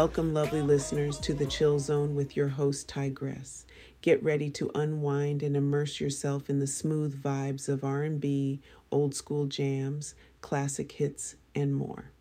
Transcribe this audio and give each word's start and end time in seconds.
Welcome, 0.00 0.32
lovely 0.32 0.62
listeners, 0.62 1.18
to 1.18 1.34
the 1.34 1.44
Chill 1.44 1.80
Zone 1.80 2.14
with 2.14 2.36
your 2.36 2.46
host, 2.46 2.88
Tigress. 2.88 3.66
Get 4.00 4.22
ready 4.22 4.48
to 4.50 4.70
unwind 4.72 5.42
and 5.42 5.56
immerse 5.56 6.00
yourself 6.00 6.48
in 6.48 6.60
the 6.60 6.68
smooth 6.68 7.20
vibes 7.20 7.68
of 7.68 7.82
R&B, 7.82 8.60
old 8.92 9.16
school 9.16 9.46
jams, 9.46 10.14
classic 10.40 10.92
hits, 10.92 11.34
and 11.52 11.74
more. 11.74 12.12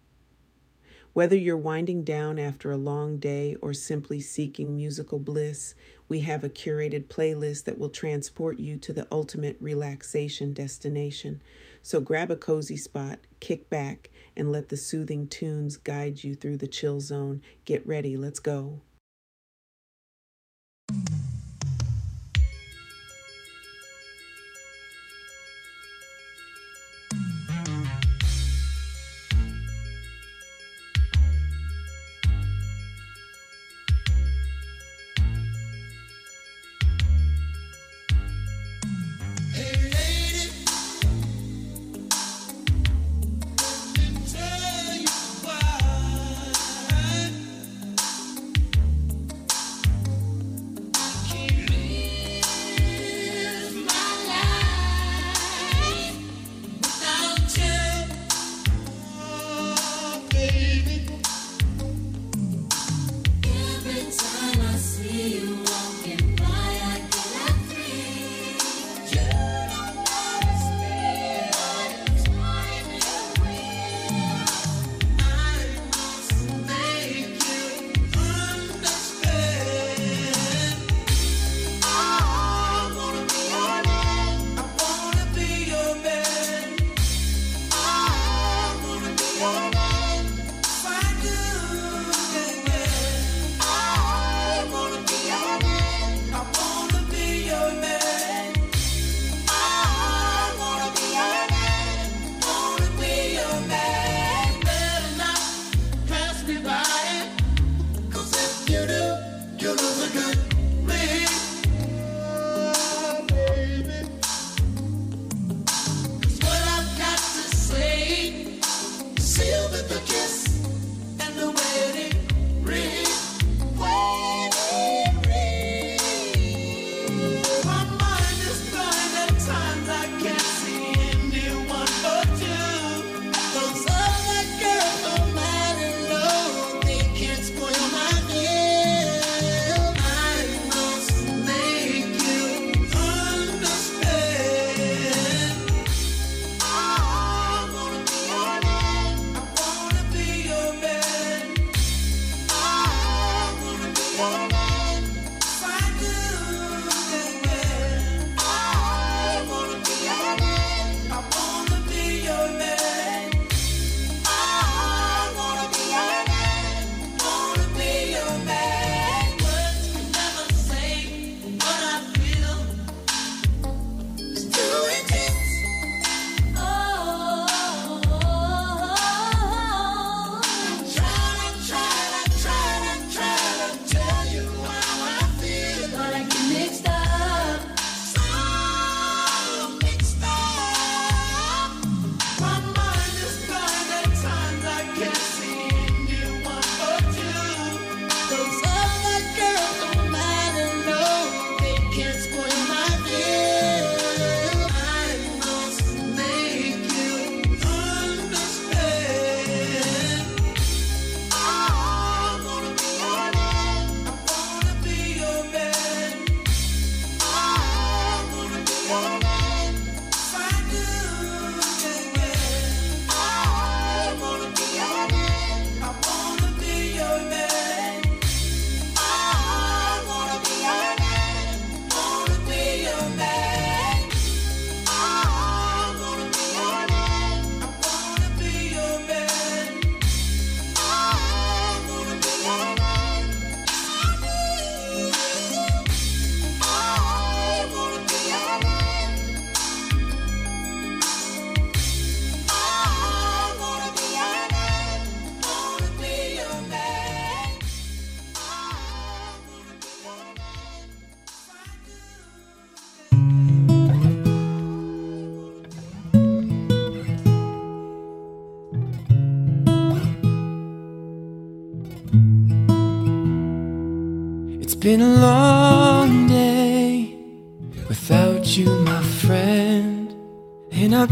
Whether 1.13 1.35
you're 1.35 1.55
winding 1.55 2.03
down 2.03 2.39
after 2.39 2.71
a 2.71 2.77
long 2.77 3.19
day 3.19 3.55
or 3.61 3.75
simply 3.75 4.21
seeking 4.21 4.75
musical 4.75 5.19
bliss, 5.19 5.75
we 6.09 6.21
have 6.21 6.43
a 6.43 6.49
curated 6.49 7.05
playlist 7.09 7.65
that 7.65 7.77
will 7.77 7.89
transport 7.89 8.57
you 8.57 8.77
to 8.77 8.91
the 8.91 9.07
ultimate 9.11 9.55
relaxation 9.59 10.51
destination. 10.51 11.43
So 11.83 11.99
grab 12.01 12.31
a 12.31 12.35
cozy 12.37 12.77
spot, 12.77 13.19
kick 13.39 13.69
back, 13.69 14.09
and 14.37 14.51
let 14.51 14.69
the 14.69 14.77
soothing 14.77 15.27
tunes 15.27 15.75
guide 15.75 16.23
you 16.23 16.35
through 16.35 16.57
the 16.57 16.67
chill 16.67 17.01
zone. 17.01 17.41
Get 17.65 17.85
ready, 17.85 18.15
let's 18.15 18.39
go. 18.39 18.81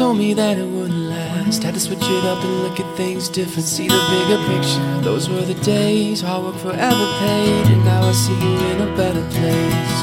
told 0.00 0.16
me 0.16 0.32
that 0.32 0.56
it 0.56 0.64
wouldn't 0.64 1.10
last. 1.10 1.62
Had 1.62 1.74
to 1.74 1.80
switch 1.80 2.00
it 2.00 2.24
up 2.24 2.42
and 2.42 2.62
look 2.62 2.80
at 2.80 2.96
things 2.96 3.28
different, 3.28 3.68
see 3.68 3.86
the 3.86 4.00
bigger 4.12 4.40
picture. 4.48 5.00
Those 5.02 5.28
were 5.28 5.42
the 5.42 5.58
days, 5.60 6.22
hard 6.22 6.42
work 6.42 6.56
forever 6.56 7.06
paid, 7.20 7.66
and 7.72 7.84
now 7.84 8.08
I 8.08 8.12
see 8.12 8.32
you 8.32 8.56
in 8.72 8.78
a 8.88 8.96
better 8.96 9.24
place. 9.36 9.96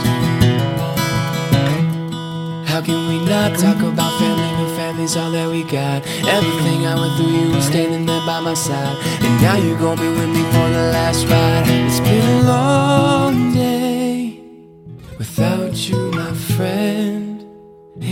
How 2.69 2.79
can 2.87 2.99
we 3.09 3.17
not 3.25 3.57
talk 3.57 3.79
about 3.81 4.11
family 4.19 4.51
when 4.59 4.69
family's 4.77 5.17
all 5.17 5.31
that 5.31 5.49
we 5.49 5.63
got? 5.63 6.05
Everything 6.37 6.85
I 6.85 6.93
went 7.01 7.13
through, 7.17 7.33
you 7.39 7.51
were 7.55 7.61
standing 7.61 8.05
there 8.05 8.23
by 8.27 8.39
my 8.39 8.53
side. 8.53 8.97
And 9.25 9.41
now 9.41 9.57
you're 9.57 9.79
gonna 9.79 9.99
be 9.99 10.09
with 10.09 10.29
me 10.29 10.43
for 10.53 10.67
the 10.77 10.85
last 10.97 11.25
ride. 11.25 11.65
It's 11.87 11.99
been 12.01 12.27
a 12.35 12.43
long 12.43 13.51
day 13.51 14.41
without 15.17 15.73
you, 15.89 16.11
my 16.11 16.33
friend. 16.33 16.96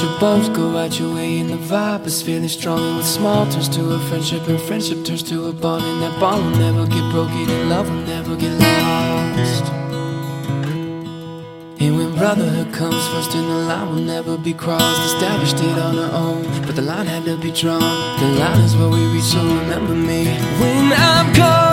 Your 0.00 0.18
bumps 0.18 0.48
go 0.48 0.78
out 0.78 0.98
your 0.98 1.14
way 1.14 1.40
and 1.40 1.50
the 1.50 1.56
vibe 1.56 2.06
is 2.06 2.22
feeling 2.22 2.48
strong 2.48 2.78
and 2.78 2.96
with 2.96 3.06
small 3.06 3.44
turns 3.50 3.68
to 3.68 3.92
a 3.92 3.98
friendship 4.08 4.48
and 4.48 4.58
friendship 4.58 5.04
turns 5.04 5.22
to 5.24 5.48
a 5.48 5.52
bond 5.52 5.84
and 5.84 6.00
that 6.02 6.18
bond 6.18 6.42
will 6.42 6.58
never 6.58 6.86
get 6.86 7.04
broken 7.12 7.50
and 7.50 7.68
love 7.68 7.86
will 7.86 8.06
never 8.06 8.34
get 8.34 8.50
lost. 8.58 9.64
And 11.80 11.96
when 11.98 12.14
brotherhood 12.16 12.72
comes 12.72 13.06
first 13.08 13.34
in 13.34 13.42
the 13.42 13.54
line 13.68 13.88
will 13.88 14.02
never 14.02 14.38
be 14.38 14.54
crossed 14.54 15.14
Established 15.14 15.56
it 15.56 15.78
on 15.78 15.98
our 15.98 16.12
own, 16.12 16.44
but 16.66 16.76
the 16.76 16.82
line 16.82 17.06
had 17.06 17.24
to 17.24 17.36
be 17.36 17.50
drawn 17.50 17.80
The 18.20 18.26
line 18.38 18.60
is 18.60 18.74
where 18.76 18.88
we 18.88 19.04
reach, 19.12 19.24
so 19.24 19.42
remember 19.42 19.94
me 19.94 20.24
When 20.60 20.92
I'm 20.92 21.32
gone 21.34 21.69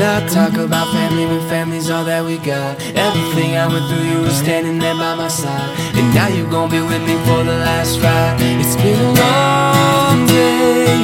not 0.00 0.26
talk 0.30 0.54
about 0.54 0.90
family 0.94 1.26
when 1.26 1.46
family's 1.50 1.90
all 1.90 2.04
that 2.04 2.24
we 2.24 2.38
got 2.38 2.80
Everything 2.96 3.58
I 3.58 3.66
went 3.68 3.84
through, 3.88 4.08
you 4.08 4.22
were 4.22 4.36
standing 4.44 4.78
there 4.78 4.94
by 4.94 5.14
my 5.14 5.28
side. 5.28 5.70
And 5.94 6.14
now 6.14 6.28
you're 6.28 6.48
gonna 6.48 6.72
be 6.72 6.80
with 6.80 7.02
me 7.02 7.16
for 7.28 7.44
the 7.44 7.56
last 7.68 8.00
ride. 8.00 8.40
It's 8.40 8.76
been 8.76 8.98
a 8.98 9.12
long 9.22 10.26
day 10.26 10.96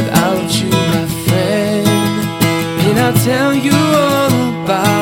Without 0.00 0.48
you, 0.58 0.70
my 0.96 1.04
friend. 1.26 1.88
And 2.88 2.98
I'll 3.04 3.20
tell 3.20 3.52
you 3.54 3.76
all 3.76 4.64
about 4.64 4.99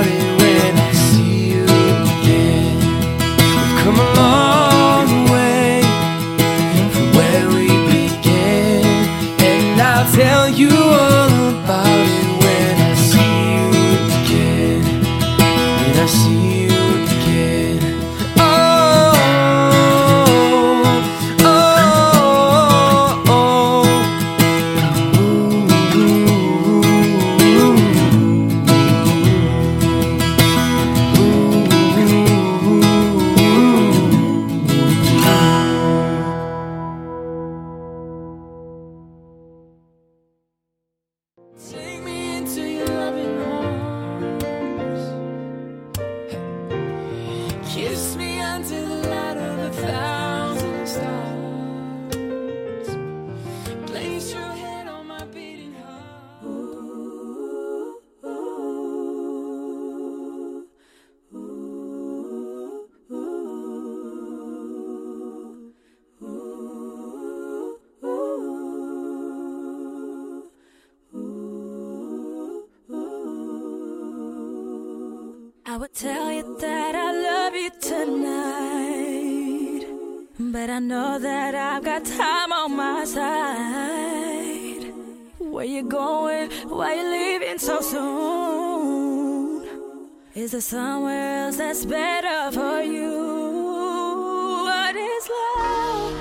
There 90.59 90.63
somewhere 90.63 91.45
else 91.45 91.57
that's 91.57 91.85
better 91.85 92.51
for 92.51 92.83
you? 92.83 94.65
What 94.65 94.97
is 94.97 95.29
love? 95.29 96.13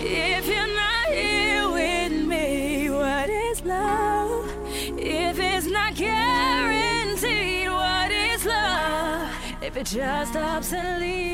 If 0.00 0.48
you're 0.48 0.74
not 0.74 1.08
here 1.08 1.68
with 1.68 2.26
me, 2.26 2.88
what 2.88 3.28
is 3.28 3.62
love? 3.62 4.48
If 4.96 5.38
it's 5.38 5.66
not 5.66 5.94
guaranteed, 5.94 7.68
what 7.68 8.10
is 8.10 8.46
love? 8.46 9.28
If 9.60 9.76
it 9.76 9.84
just 9.84 10.32
stops 10.32 10.72
and 10.72 10.98
leaves, 10.98 11.31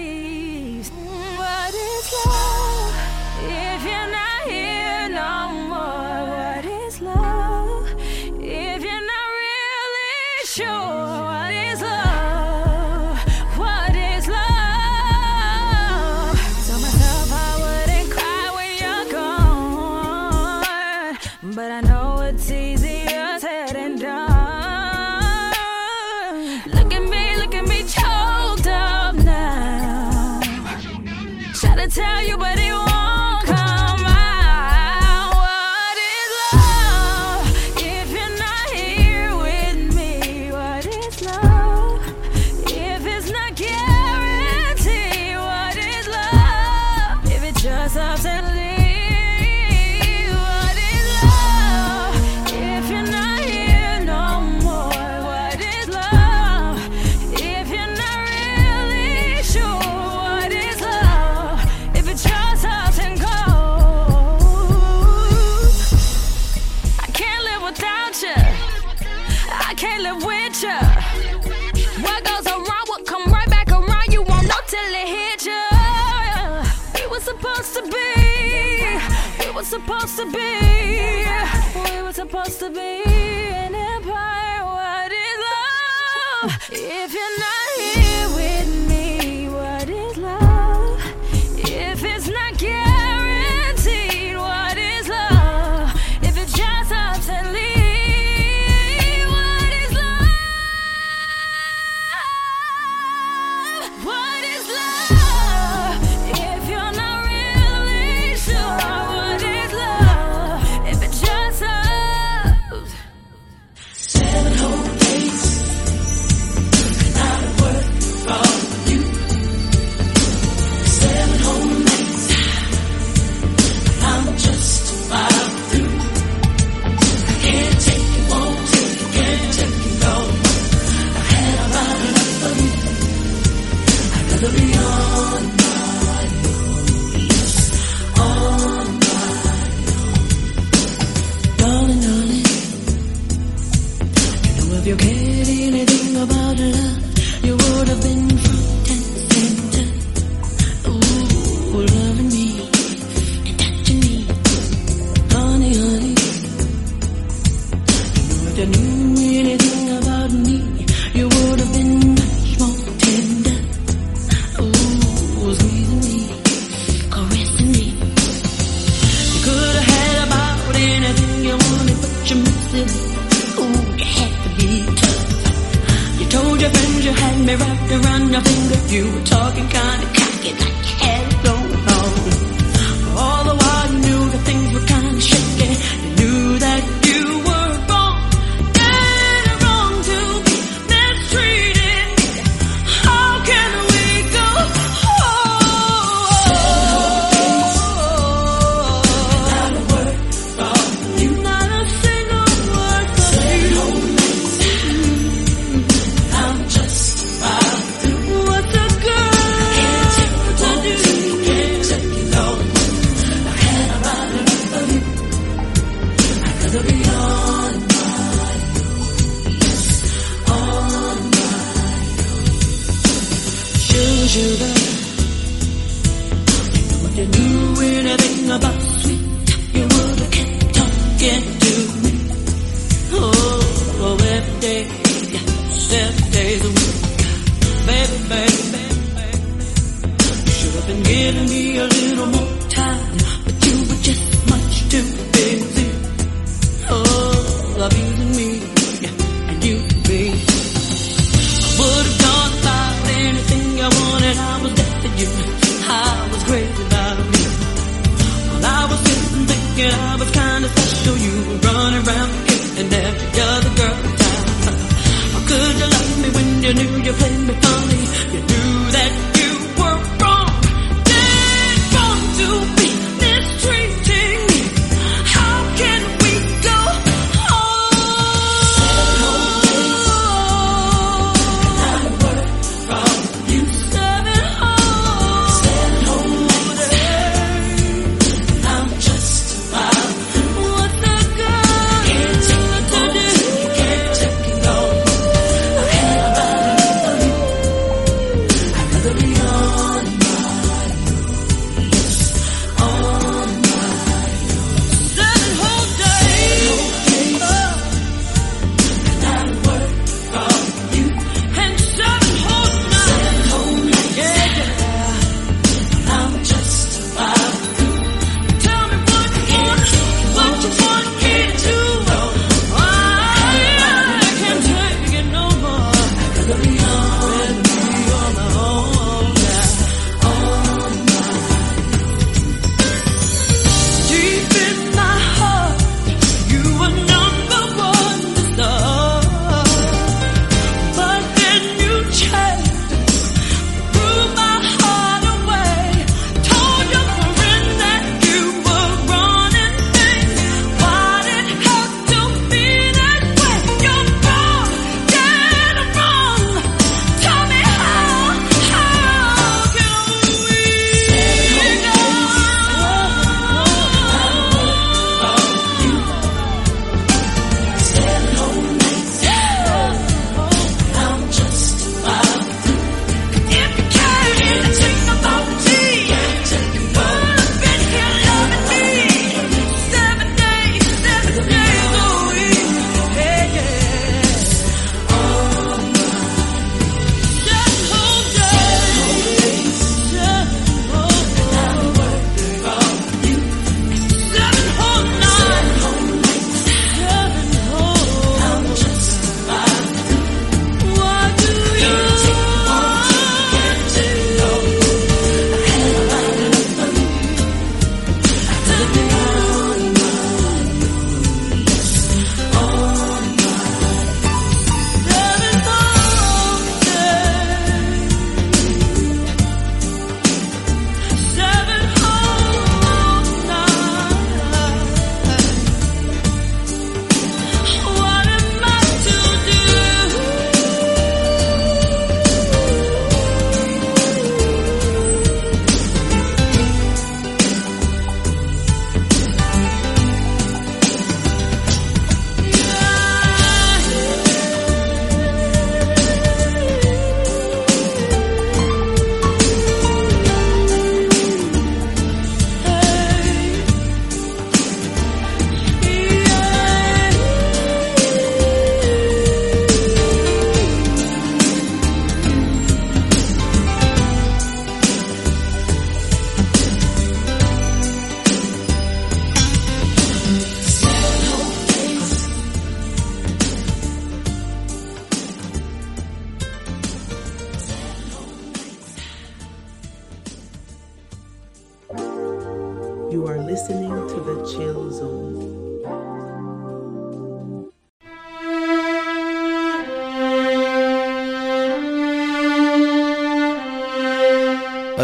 sitting 259.79 259.91
thinking 259.91 260.01
I 260.01 260.17
was 260.17 260.31
kind 260.31 260.65
of 260.65 260.71
special, 260.71 261.17
you 261.17 261.51
were 261.51 261.59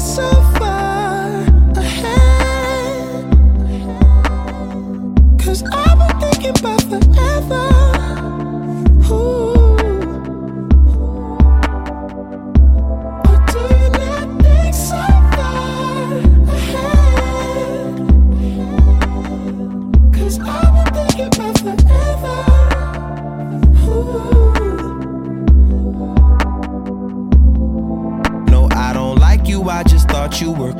So 0.00 0.30
far 0.58 1.26
ahead. 1.76 3.24
Cause 5.40 5.62
I've 5.72 5.98
been 5.98 6.20
thinking 6.20 6.58
about 6.58 6.82
forever. 6.82 7.98
thought 9.02 9.57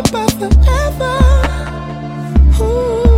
About 0.00 0.32
forever. 0.32 1.16
Ooh. 2.62 3.10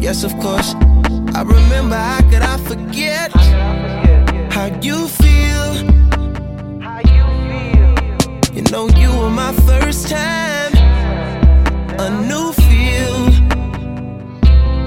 Yes, 0.00 0.22
of 0.24 0.38
course. 0.38 0.74
I 1.34 1.42
remember, 1.42 1.96
how 1.96 2.20
could 2.30 2.42
I 2.42 2.58
forget 2.58 3.32
how 4.52 4.66
you 4.82 5.08
Know 8.74 8.88
you 8.96 9.16
were 9.16 9.30
my 9.30 9.52
first 9.68 10.08
time, 10.08 10.74
a 11.96 12.10
new 12.10 12.50
feel. 12.54 13.18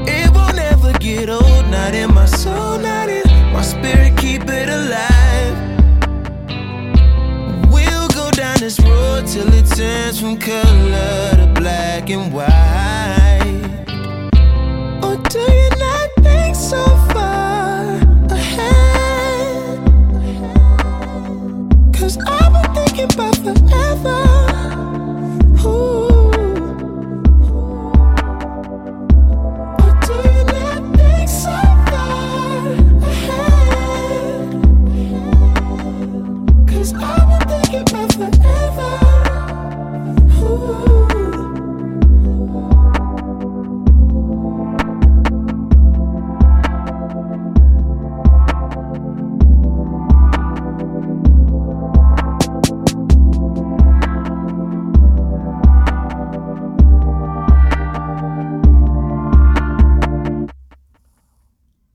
It 0.06 0.30
will 0.32 0.54
never 0.54 0.92
get 1.00 1.30
old, 1.30 1.66
not 1.72 1.96
in 1.96 2.14
my 2.14 2.26
soul, 2.26 2.80
not 2.80 3.08
in 3.08 3.26
my 3.54 3.62
spirit, 3.62 4.18
keep 4.18 4.44
it 4.50 4.68
alive. 4.68 5.58
We'll 7.72 8.10
go 8.10 8.30
down 8.32 8.58
this 8.60 8.78
road 8.82 9.26
till 9.26 9.54
it 9.54 9.68
turns 9.68 10.20
from 10.20 10.38
color 10.38 11.38
to 11.38 11.54
black 11.56 12.10
and 12.10 12.34
white. 12.34 13.17
I've 23.00 23.16
been 23.16 23.54
thinking 23.54 24.27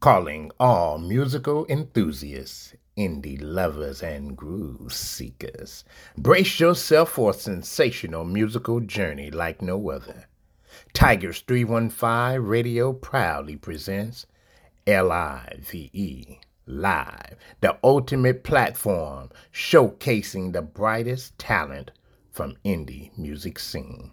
calling 0.03 0.51
all 0.59 0.99
musical 0.99 1.65
enthusiasts, 1.67 2.75
indie 2.99 3.38
lovers, 3.41 4.03
and 4.03 4.37
groove 4.37 4.93
seekers. 4.93 5.85
Brace 6.19 6.59
yourself 6.59 7.11
for 7.11 7.31
a 7.31 7.35
sensational 7.35 8.25
musical 8.25 8.81
journey 8.81 9.31
like 9.31 9.62
no 9.62 9.91
other. 9.91 10.27
Tigress 10.93 11.43
315 11.43 12.41
Radio 12.41 12.93
proudly 12.93 13.55
presents 13.55 14.27
LIVE 14.88 15.73
Live, 16.67 17.37
the 17.61 17.79
ultimate 17.85 18.43
platform 18.43 19.31
showcasing 19.55 20.53
the 20.53 20.62
brightest 20.62 21.38
talent 21.38 21.93
from 22.33 22.57
indie 22.65 23.17
music 23.17 23.57
scene. 23.57 24.11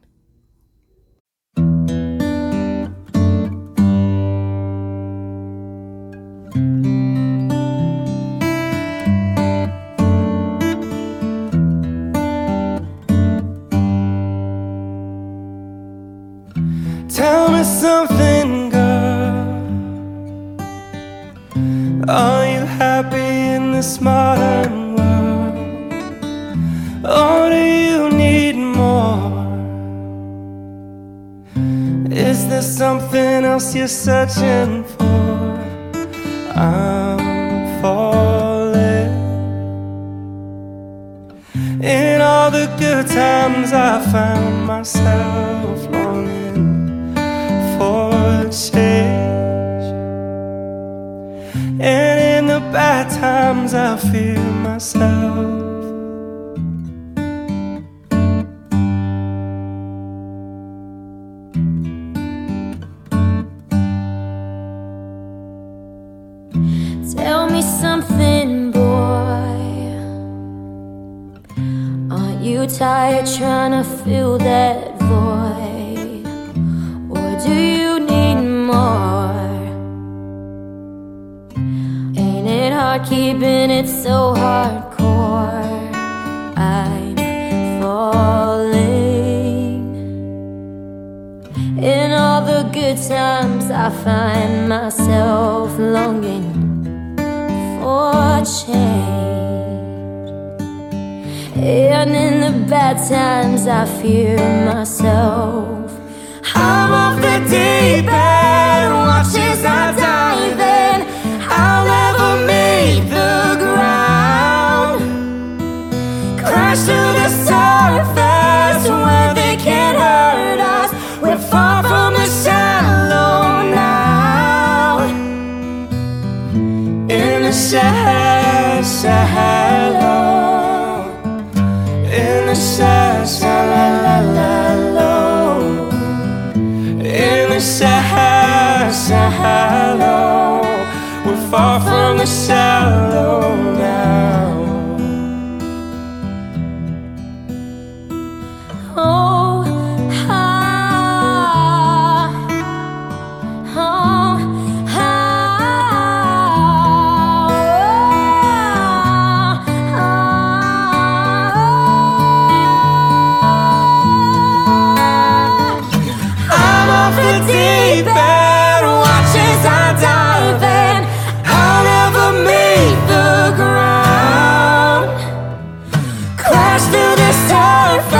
Crash 176.59 176.85
to 176.87 176.91
the 176.91 177.31
surface 177.47 178.18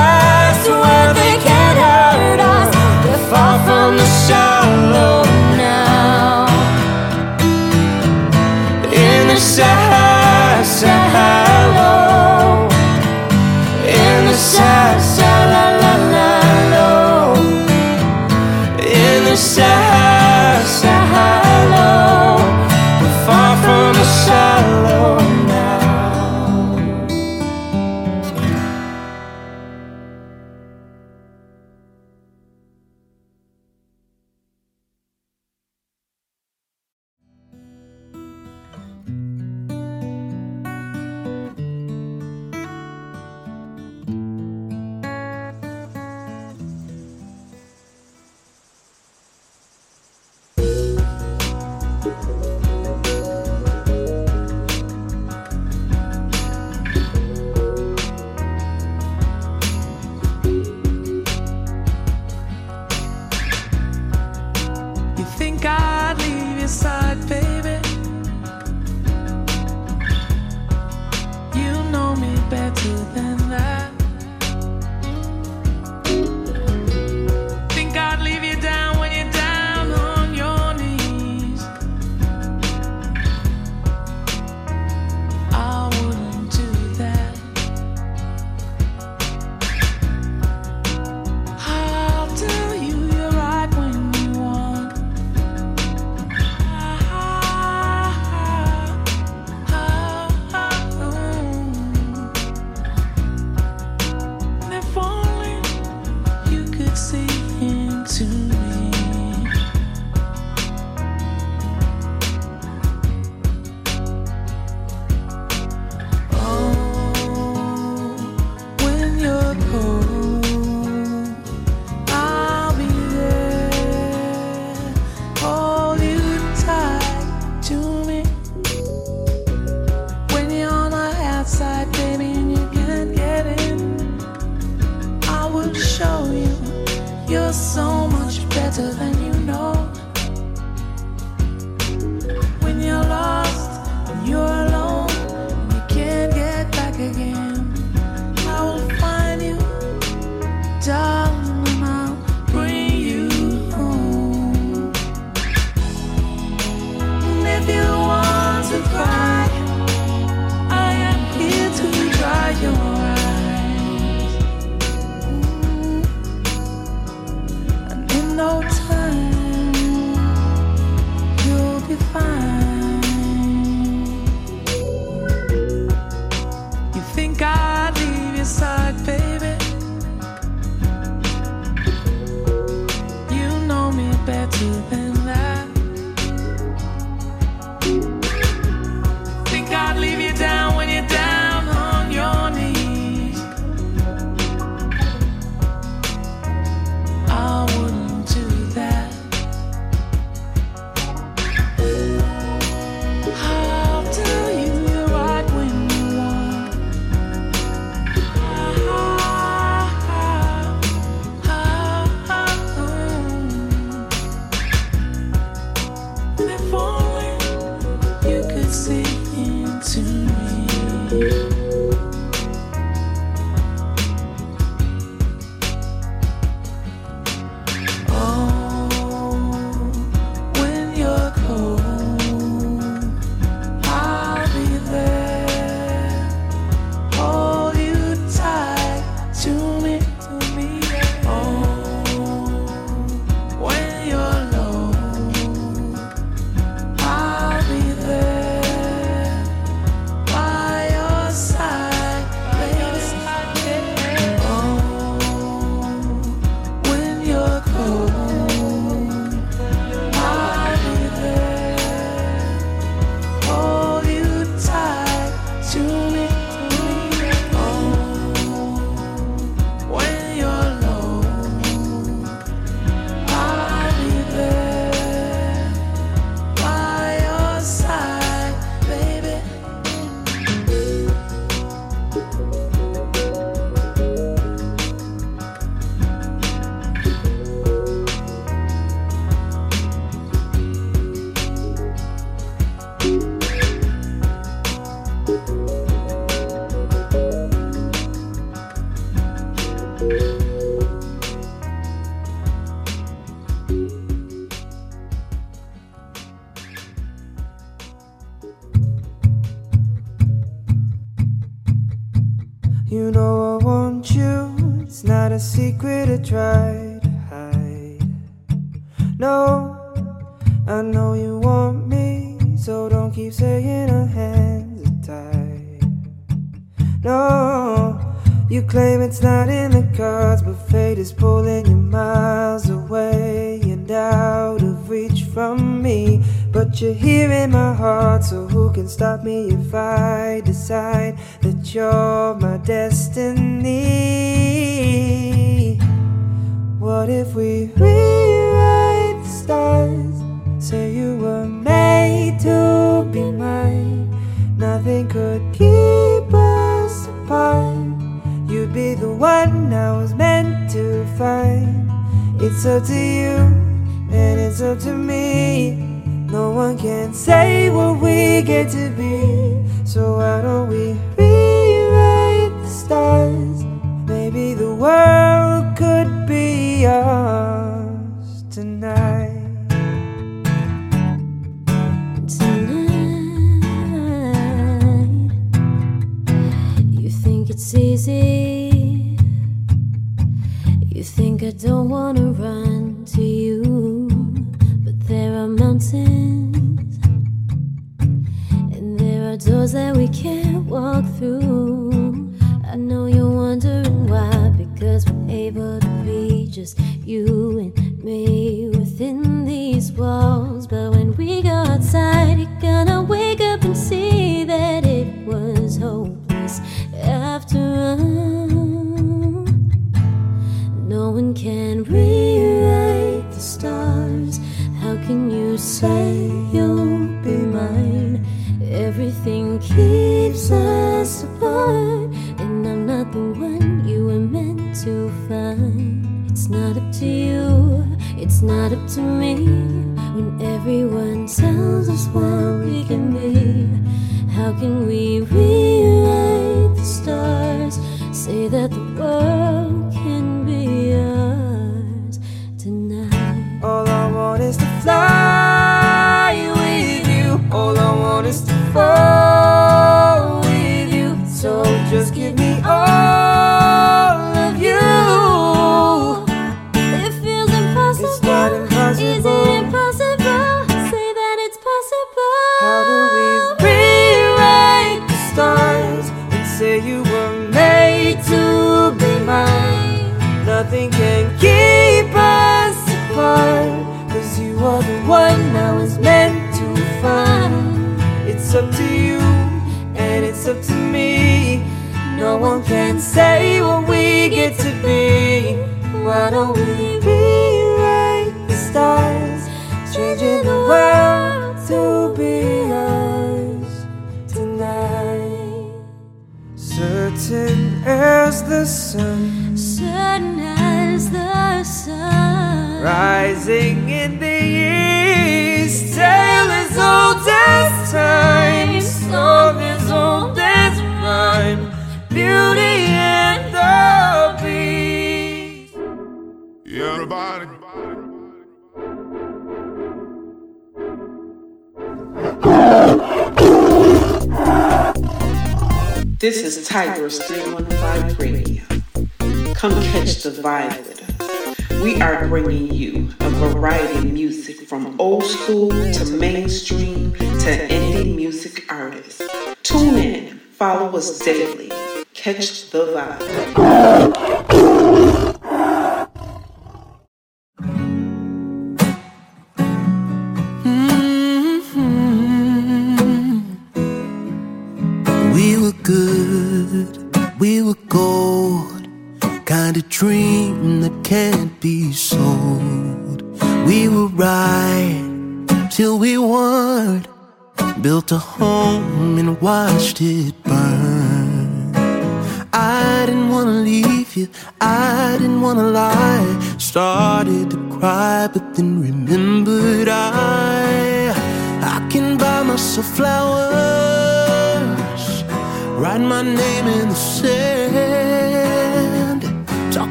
catch 553.08 553.59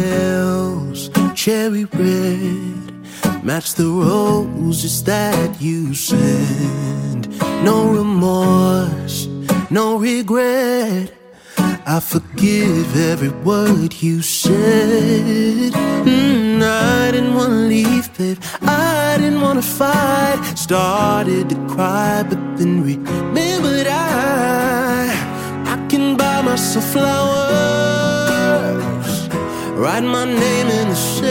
nails 0.00 1.10
cherry 1.34 1.84
red, 1.84 3.44
match 3.44 3.74
the 3.74 3.86
roses 3.86 5.04
that 5.04 5.60
you 5.60 5.94
send. 5.94 7.28
No 7.64 7.76
remorse, 7.98 9.28
no 9.70 9.96
regret. 9.98 11.12
I 11.86 12.00
forgive 12.00 12.88
every 13.10 13.32
word 13.48 13.94
you 14.02 14.20
said. 14.20 15.72
Mm, 16.04 16.60
I 16.62 17.10
didn't 17.12 17.34
wanna 17.34 17.62
leave, 17.74 18.06
babe. 18.18 18.38
I 18.60 19.16
didn't 19.20 19.40
wanna 19.40 19.62
fight. 19.62 20.38
Started 20.66 21.48
to 21.48 21.56
cry, 21.72 22.24
but 22.28 22.40
then 22.58 22.82
remembered 22.82 23.86
I 23.86 25.08
I 25.74 25.76
can 25.90 26.16
buy 26.16 26.42
myself 26.42 26.86
flowers, 26.92 27.67
write 29.78 30.02
my 30.02 30.24
name 30.24 30.66
in 30.66 30.88
the 30.88 30.96
sand, 30.96 31.28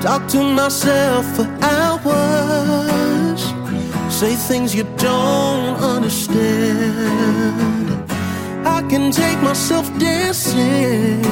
talk 0.00 0.28
to 0.28 0.40
myself 0.42 1.26
for 1.34 1.46
hours, 1.62 3.42
say 4.08 4.36
things 4.36 4.72
you 4.74 4.84
don't 4.96 5.76
understand. 5.94 6.46
I 8.64 8.82
can 8.88 9.10
take 9.10 9.40
myself 9.42 9.86
dancing 9.98 11.24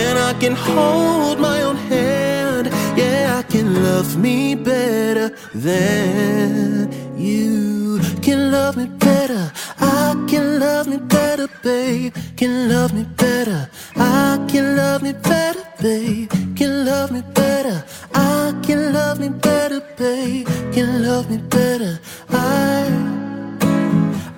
and 0.00 0.18
I 0.18 0.34
can 0.40 0.54
hold 0.56 1.38
my 1.38 1.62
own 1.62 1.76
hand. 1.76 2.66
Yeah, 2.98 3.38
I 3.38 3.42
can 3.42 3.84
love 3.84 4.18
me 4.18 4.56
better 4.56 5.30
than 5.54 6.92
you 7.16 7.87
can 8.28 8.52
love 8.52 8.76
me 8.76 8.84
better. 9.06 9.50
I 9.80 10.14
can 10.28 10.60
love 10.60 10.86
me 10.86 10.98
better, 10.98 11.48
babe. 11.62 12.14
Can 12.36 12.68
love 12.68 12.92
me 12.92 13.04
better. 13.16 13.70
I 13.96 14.44
can 14.50 14.76
love 14.76 15.02
me 15.02 15.12
better, 15.14 15.64
babe. 15.80 16.30
Can 16.54 16.84
love 16.84 17.10
me 17.10 17.22
better. 17.40 17.76
I 18.14 18.52
can 18.66 18.92
love 18.92 19.18
me 19.18 19.30
better, 19.30 19.80
babe. 19.96 20.46
Can 20.74 20.88
love 21.06 21.30
me 21.30 21.38
better. 21.56 21.92
I 22.28 22.84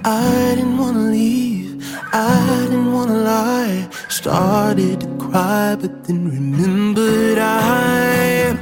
I 0.04 0.54
didn't 0.56 0.78
wanna 0.78 1.06
leave. 1.18 1.82
I 2.12 2.66
didn't 2.70 2.92
wanna 2.96 3.18
lie. 3.32 3.88
Started 4.08 5.00
to 5.00 5.08
cry, 5.24 5.68
but 5.80 6.04
then 6.04 6.20
remembered 6.36 7.38
I 7.38 8.56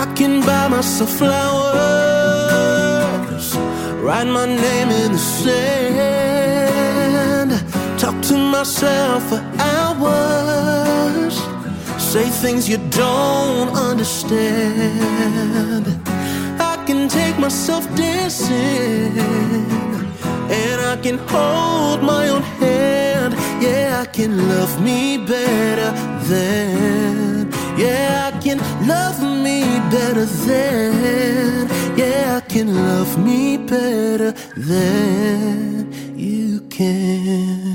I 0.00 0.04
can 0.18 0.40
buy 0.40 0.66
myself 0.66 1.10
flowers, 1.18 2.25
write 4.06 4.28
my 4.28 4.46
name 4.46 4.88
in 5.02 5.12
the 5.12 5.18
sand, 5.18 5.50
talk 7.98 8.14
to 8.22 8.36
myself 8.36 9.28
for 9.28 9.42
hours, 9.58 11.34
say 11.98 12.30
things 12.42 12.68
you 12.68 12.78
don't 12.90 13.70
understand. 13.90 14.36
I 16.72 16.76
can 16.86 17.08
take 17.08 17.36
myself 17.40 17.84
dancing 17.96 19.18
and 20.60 20.80
I 20.92 20.96
can 21.02 21.18
hold 21.32 22.04
my 22.04 22.28
own 22.28 22.42
hand. 22.62 23.34
Yeah, 23.60 24.02
I 24.04 24.06
can 24.06 24.48
love 24.48 24.80
me 24.80 25.18
better 25.18 25.90
than. 26.28 27.50
Yeah, 27.76 28.30
I 28.30 28.32
can 28.40 28.58
love 28.86 29.20
me 29.20 29.64
better 29.90 30.26
than. 30.46 31.85
Yeah, 31.96 32.42
I 32.44 32.48
can 32.48 32.74
love 32.74 33.18
me 33.24 33.56
better 33.58 34.32
than 34.56 35.92
you 36.18 36.60
can. 36.68 37.65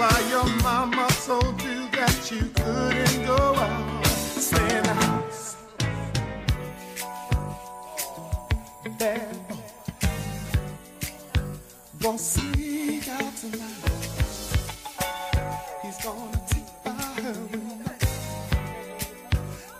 Why 0.00 0.18
your 0.30 0.46
mama 0.62 1.06
told 1.26 1.60
you 1.62 1.78
that 1.90 2.30
you 2.32 2.42
couldn't 2.56 3.26
go 3.26 3.36
out. 3.36 4.06
Stay 4.06 4.78
in 4.78 4.82
the 4.82 4.94
house. 4.94 5.56
Boy. 8.98 9.20
Gonna 12.00 12.18
sneak 12.18 13.08
out 13.08 13.36
tonight. 13.36 13.84
He's 15.82 15.98
gonna 16.02 16.40
take 16.48 16.70
by 16.82 16.90
her 17.24 17.38
window. 17.52 17.94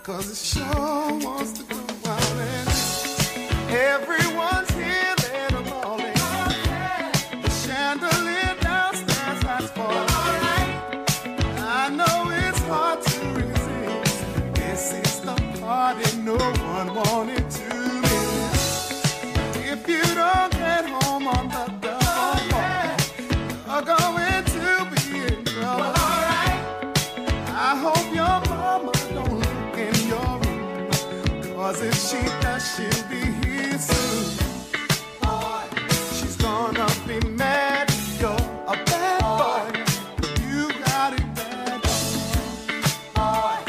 Cause 0.03 0.27
it 0.33 0.37
sure 0.37 1.19
wants 1.25 1.53
to 1.53 1.80
she'll 32.61 33.03
be 33.09 33.21
here 33.45 33.77
soon. 33.79 34.37
She's 36.13 36.37
gonna 36.37 36.87
be 37.07 37.19
mad. 37.29 37.91
You're 38.19 38.31
a 38.67 38.75
bad 38.85 39.21
boy. 39.21 39.63
You 40.49 40.71
got 40.85 41.13
it 41.13 41.27
bad. 41.35 41.81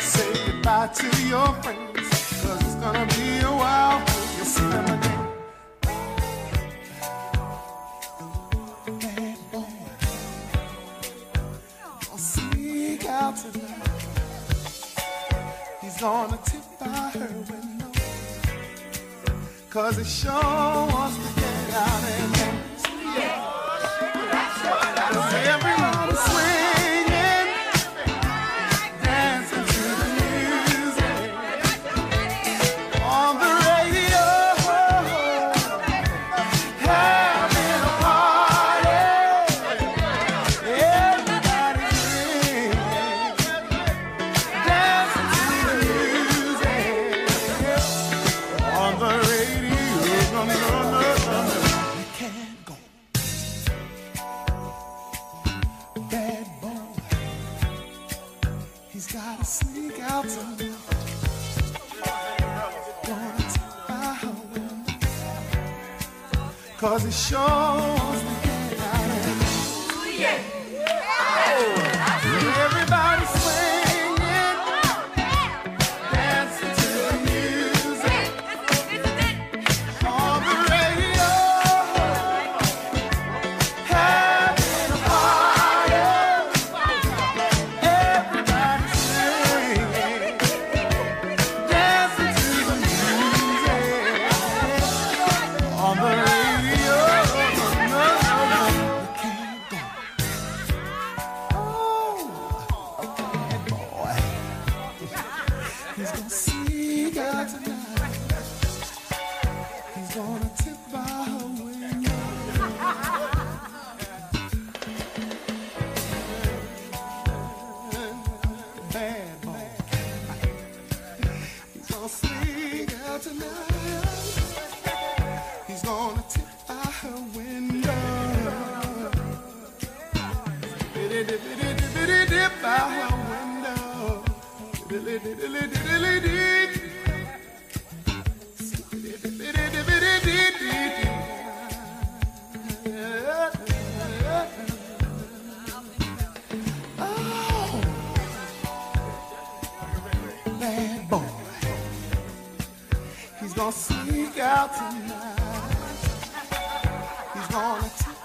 Say 0.00 0.32
goodbye 0.46 0.88
to 0.88 1.08
your 1.26 1.48
friends. 1.62 2.08
Cause 2.42 2.60
it's 2.60 2.74
gonna 2.76 3.06
be 3.16 3.40
a 3.40 3.52
while 3.62 4.00
you 4.36 4.44
again. 4.66 5.00
Bad 9.00 9.38
boy. 9.52 9.66
Out 13.08 13.36
tonight. 13.36 13.88
He's 15.82 16.00
gonna 16.00 16.38
Cause 19.72 19.96
it 19.96 20.06
sure 20.06 20.30
wants 20.30 21.16
to 21.16 21.31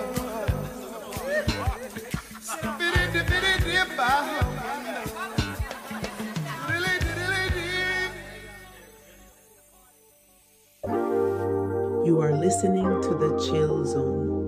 You 12.05 12.20
are 12.20 12.32
listening 12.36 13.00
to 13.03 13.14
the 13.14 13.38
Chill 13.46 13.84
Zone. 13.86 14.41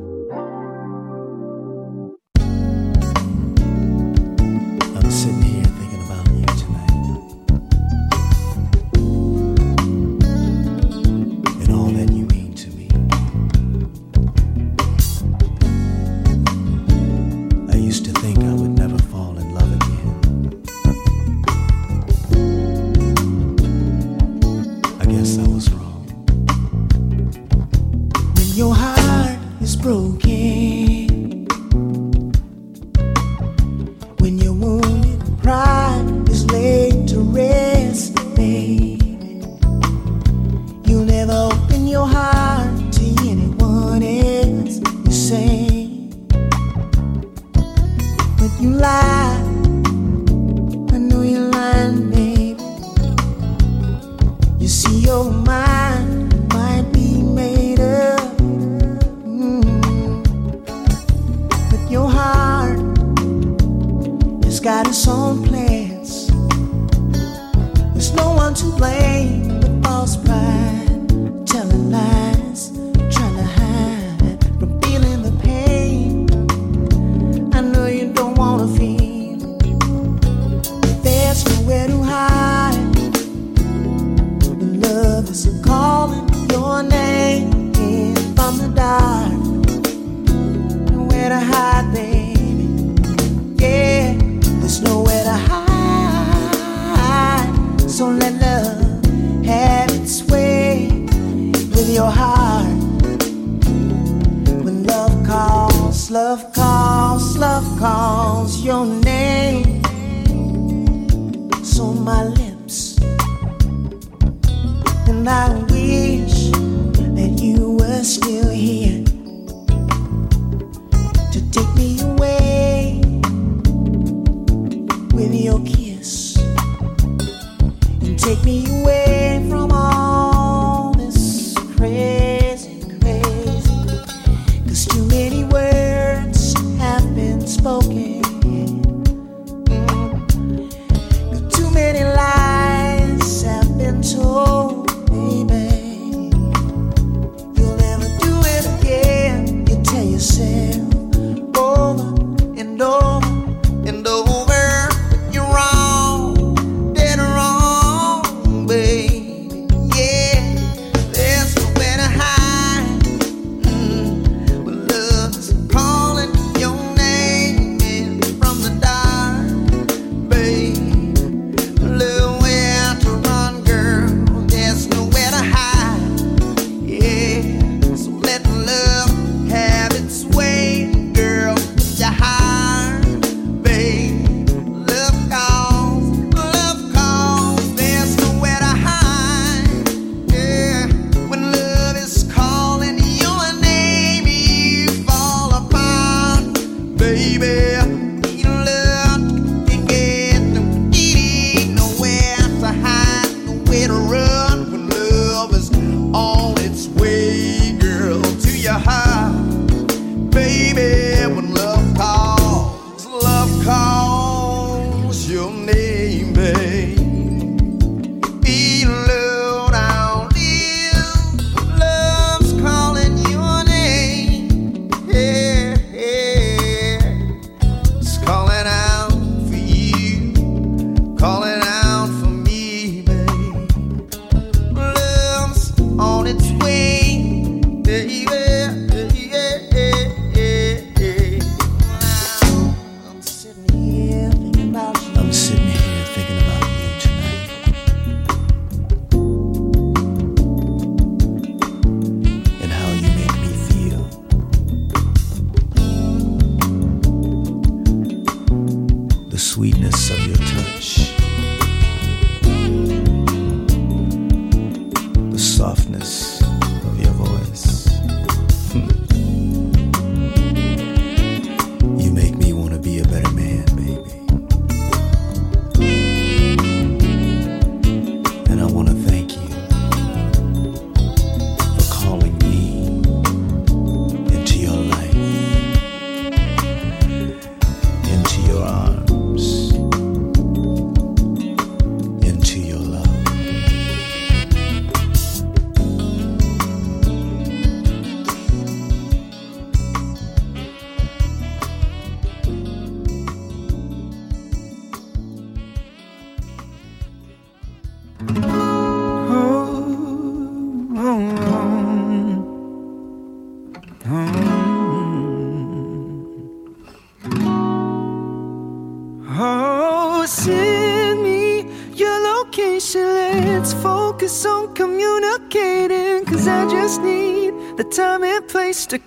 vive 197.24 197.53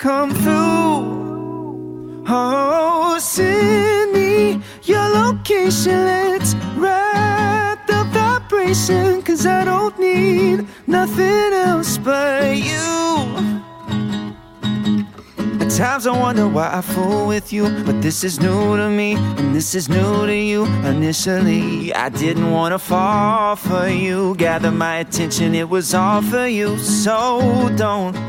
come 0.07 0.33
through. 0.35 2.23
Oh, 2.29 3.17
send 3.19 4.13
me 4.13 4.61
your 4.83 5.05
location. 5.21 5.97
Let's 6.11 6.55
ride 6.77 7.79
the 7.87 8.05
vibration. 8.15 9.21
Cause 9.21 9.45
I 9.45 9.65
don't 9.65 9.99
need 9.99 10.65
nothing 10.87 11.51
else 11.67 11.97
but 11.97 12.55
you. 12.55 12.87
At 15.59 15.71
times 15.71 16.07
I 16.07 16.17
wonder 16.17 16.47
why 16.47 16.69
I 16.79 16.81
fool 16.81 17.27
with 17.27 17.51
you, 17.51 17.65
but 17.85 18.01
this 18.01 18.23
is 18.23 18.39
new 18.39 18.77
to 18.77 18.89
me, 18.89 19.15
and 19.39 19.53
this 19.53 19.75
is 19.75 19.89
new 19.89 20.25
to 20.25 20.37
you. 20.51 20.63
Initially, 20.95 21.93
I 21.93 22.07
didn't 22.07 22.51
wanna 22.51 22.79
fall 22.79 23.57
for 23.57 23.89
you, 23.89 24.35
gather 24.35 24.71
my 24.71 24.95
attention, 25.03 25.53
it 25.53 25.67
was 25.67 25.93
all 25.93 26.21
for 26.21 26.47
you. 26.47 26.77
So 26.79 27.69
don't 27.75 28.26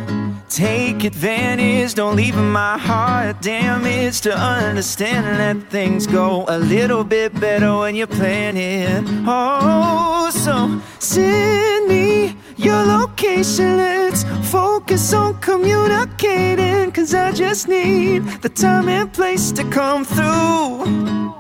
take 0.49 1.05
advantage, 1.05 1.95
don't 1.95 2.17
leave 2.17 2.35
my 2.35 2.79
heart 2.79 3.41
damaged 3.43 4.23
to 4.23 4.37
understand 4.37 5.27
that 5.39 5.71
things 5.71 6.07
go 6.07 6.45
a 6.49 6.59
little 6.59 7.05
bit 7.05 7.39
better 7.39 7.77
when 7.79 7.95
you're 7.95 8.07
planning. 8.07 9.25
Oh, 9.27 10.31
so 10.33 10.81
send 10.99 11.89
me 11.89 12.37
your 12.57 12.83
location. 12.83 13.77
Let's 13.77 14.25
focus 14.51 15.13
on 15.13 15.39
communicating. 15.41 16.91
Cause 16.93 17.15
I 17.15 17.33
just 17.33 17.69
need 17.69 18.25
the 18.43 18.49
time 18.49 18.89
and 18.89 19.13
place 19.13 19.53
to 19.53 19.65
come 19.71 20.05
through. 20.05 21.35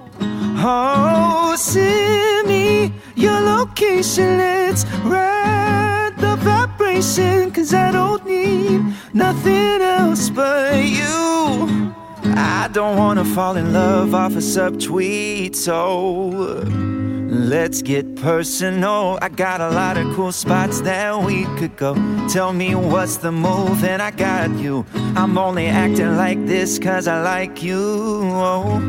Oh, 0.61 1.55
send 1.57 2.49
me 2.49 2.93
your 3.15 3.41
location. 3.41 4.39
Let's 4.39 4.85
ride 5.05 6.15
the 6.19 6.37
Cause 6.89 7.75
I 7.75 7.93
don't 7.93 8.25
need 8.25 8.81
nothing 9.13 9.83
else 9.83 10.31
but 10.31 10.85
you. 10.85 11.93
I 12.35 12.69
don't 12.73 12.97
wanna 12.97 13.25
fall 13.25 13.57
in 13.57 13.73
love 13.73 14.15
off 14.15 14.33
a 14.33 14.37
subtweet, 14.37 15.55
so 15.55 16.29
let's 17.29 17.83
get 17.83 18.17
personal. 18.17 19.19
I 19.21 19.29
got 19.29 19.61
a 19.61 19.71
lot 19.71 19.99
of 19.99 20.15
cool 20.15 20.33
spots 20.33 20.81
that 20.81 21.23
we 21.23 21.45
could 21.59 21.77
go. 21.77 21.95
Tell 22.29 22.53
me 22.53 22.75
what's 22.75 23.19
the 23.19 23.33
move, 23.33 23.85
and 23.85 24.01
I 24.01 24.11
got 24.11 24.51
you. 24.59 24.87
I'm 25.15 25.37
only 25.37 25.67
acting 25.67 26.17
like 26.17 26.47
this 26.47 26.79
cause 26.79 27.07
I 27.07 27.21
like 27.23 27.63
you. 27.63 27.79
Oh, 27.79 28.81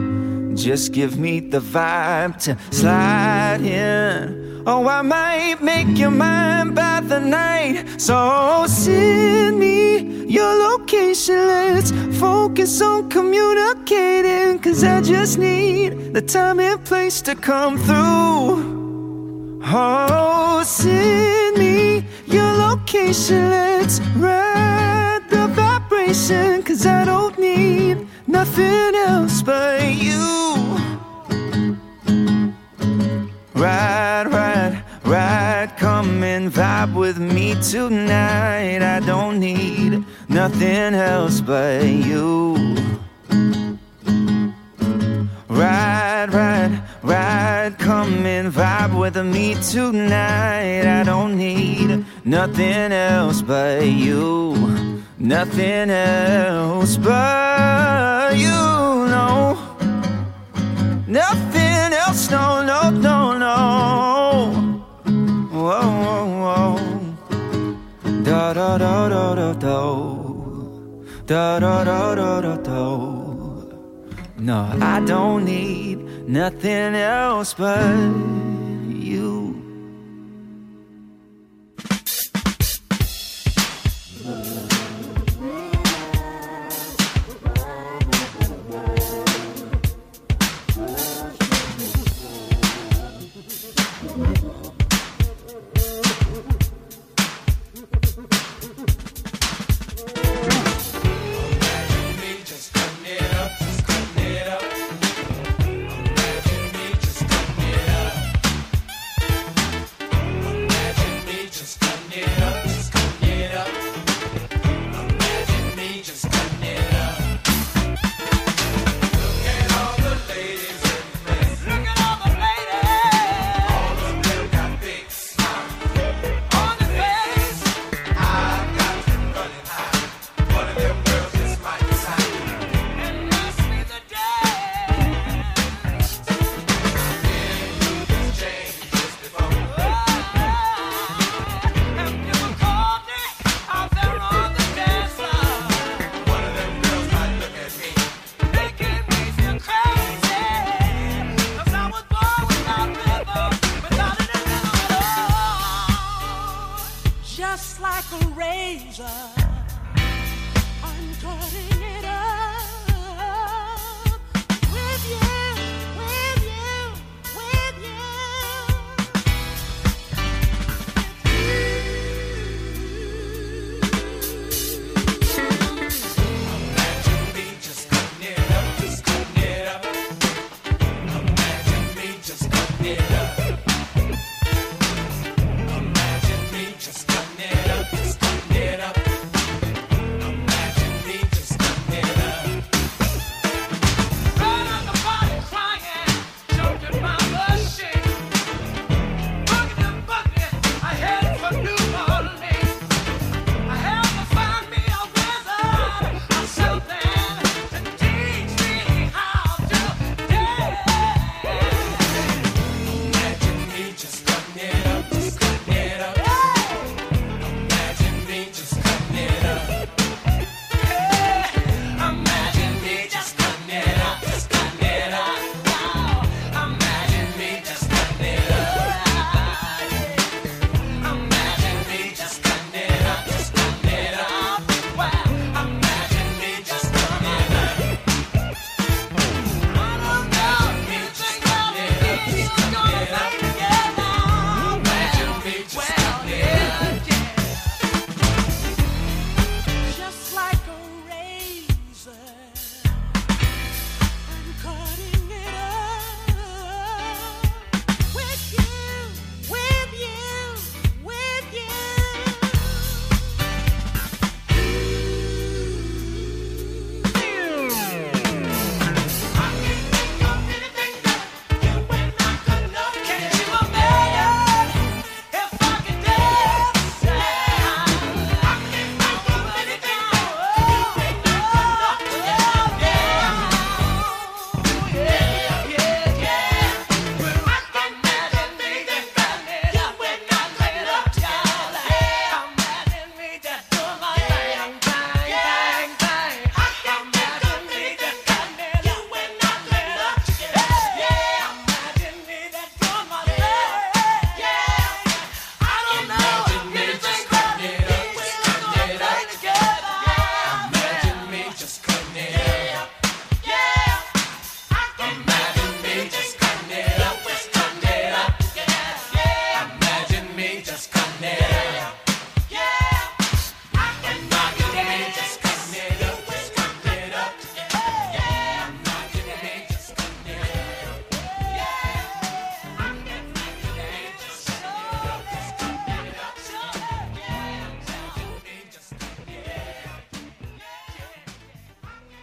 just 0.55 0.93
give 0.93 1.19
me 1.19 1.41
the 1.41 1.59
vibe 1.59 2.37
to 2.43 2.57
slide 2.71 3.61
in. 3.61 4.58
Oh, 4.71 4.87
I 4.87 5.01
might 5.01 5.63
make 5.63 5.97
your 5.97 6.11
mind 6.11 6.75
by 6.75 6.99
the 6.99 7.19
night. 7.19 7.99
So 7.99 8.67
send 8.67 9.57
me 9.57 10.25
your 10.27 10.53
location. 10.69 11.37
Let's 11.47 11.89
focus 12.19 12.79
on 12.79 13.09
communicating. 13.09 14.59
Cause 14.59 14.83
I 14.83 15.01
just 15.01 15.39
need 15.39 16.13
the 16.13 16.21
time 16.21 16.59
and 16.59 16.85
place 16.85 17.19
to 17.23 17.33
come 17.33 17.79
through. 17.79 19.59
Oh, 19.65 20.61
send 20.63 21.57
me 21.57 22.05
your 22.27 22.53
location. 22.67 23.49
Let's 23.49 23.99
ride 24.17 25.23
the 25.31 25.47
vibration. 25.47 26.61
Cause 26.61 26.85
I 26.85 27.05
don't 27.05 27.39
need 27.39 28.07
nothing 28.27 28.93
else 28.93 29.41
but 29.41 29.95
you. 29.95 30.19
Ride, 33.55 34.08
come 35.67 36.23
and 36.23 36.51
vibe 36.51 36.93
with 36.93 37.17
me 37.17 37.55
tonight. 37.61 38.81
I 38.81 38.99
don't 38.99 39.39
need 39.39 40.05
nothing 40.29 40.93
else 40.93 41.41
but 41.41 41.85
you. 41.85 42.55
Ride, 45.49 46.29
ride, 46.31 46.81
ride, 47.03 47.75
come 47.77 48.25
and 48.25 48.53
vibe 48.53 48.97
with 48.97 49.17
me 49.17 49.55
tonight. 49.55 50.85
I 50.85 51.03
don't 51.03 51.35
need 51.35 52.05
nothing 52.23 52.91
else 52.93 53.41
but 53.41 53.85
you. 53.85 55.03
Nothing 55.17 55.89
else 55.89 56.95
but 56.95 58.37
you, 58.37 58.49
no. 59.15 59.57
Nothing 61.07 61.93
else, 62.03 62.29
no, 62.31 62.63
no, 62.63 62.89
no, 62.89 63.37
no. 63.37 64.18
Da 68.23 68.53
da 68.53 68.77
da 68.77 69.09
da 69.09 69.35
da 69.35 69.53
da. 69.53 69.79
Da 71.27 71.59
da 71.59 71.83
da 71.83 72.15
da 72.15 72.41
da 72.41 72.55
da. 72.55 72.85
No, 74.39 74.71
I 74.81 74.99
don't 75.05 75.45
need 75.45 75.99
nothing 76.27 76.95
else 76.95 77.53
but 77.53 77.79
you. 78.87 79.68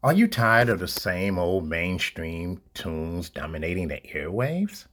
Are 0.03 0.13
you 0.13 0.27
tired 0.27 0.69
of 0.69 0.79
the 0.79 0.87
same 0.87 1.39
old 1.39 1.65
mainstream 1.65 2.61
tunes 2.73 3.29
dominating 3.29 3.89
the 3.89 4.01
airwaves? 4.13 4.85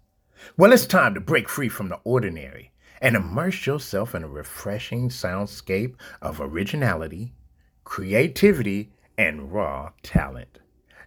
Well, 0.56 0.72
it's 0.72 0.86
time 0.86 1.14
to 1.14 1.20
break 1.20 1.48
free 1.48 1.68
from 1.68 1.88
the 1.88 1.98
ordinary 2.04 2.70
and 3.00 3.16
immerse 3.16 3.66
yourself 3.66 4.14
in 4.14 4.22
a 4.22 4.28
refreshing 4.28 5.08
soundscape 5.08 5.94
of 6.22 6.40
originality, 6.40 7.32
creativity, 7.84 8.90
and 9.18 9.52
raw 9.52 9.90
talent. 10.02 10.58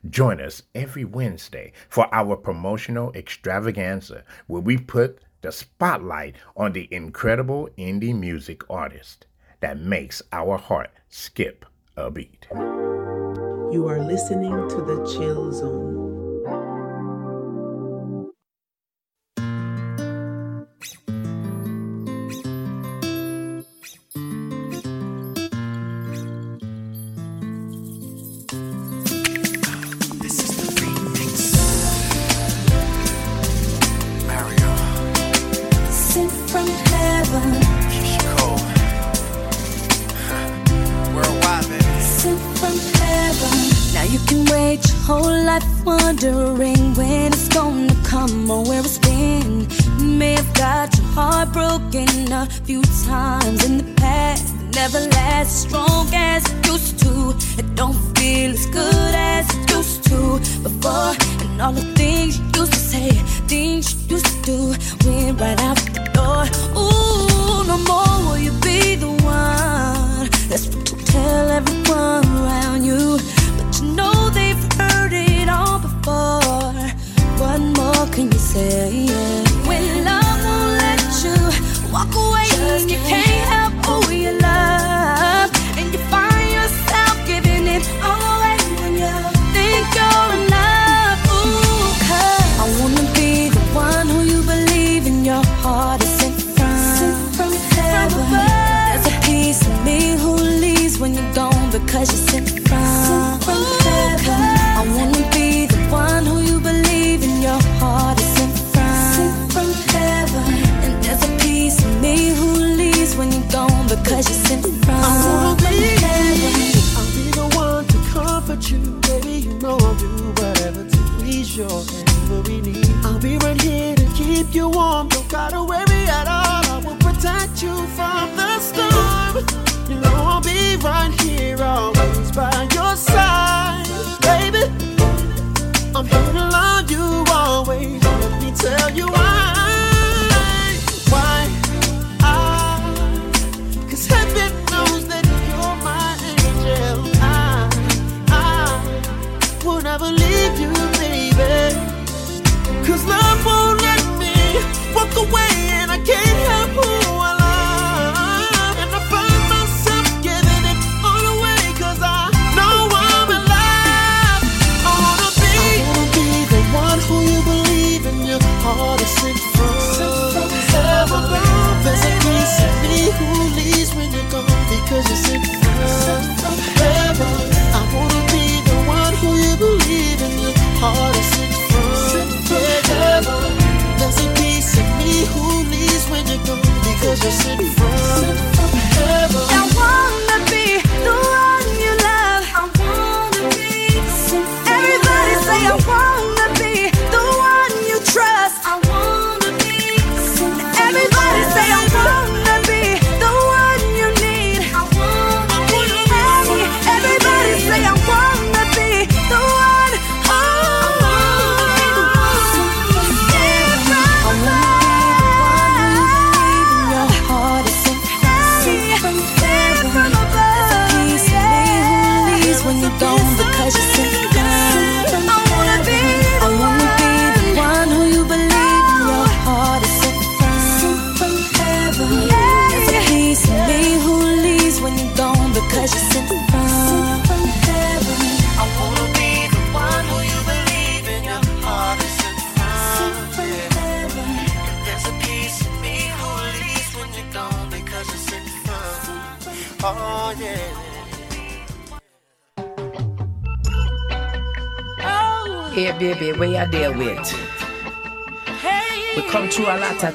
Join 0.09 0.39
us 0.39 0.63
every 0.73 1.03
Wednesday 1.03 1.73
for 1.89 2.13
our 2.13 2.37
promotional 2.37 3.11
extravaganza 3.13 4.23
where 4.47 4.61
we 4.61 4.77
put 4.77 5.19
the 5.41 5.51
spotlight 5.51 6.35
on 6.55 6.73
the 6.73 6.87
incredible 6.91 7.69
indie 7.77 8.17
music 8.17 8.61
artist 8.69 9.25
that 9.59 9.77
makes 9.77 10.21
our 10.31 10.57
heart 10.57 10.91
skip 11.09 11.65
a 11.97 12.09
beat. 12.09 12.47
You 13.71 13.87
are 13.87 13.99
listening 13.99 14.69
to 14.69 14.81
the 14.81 15.05
Chill 15.05 15.51
Zone. 15.51 15.98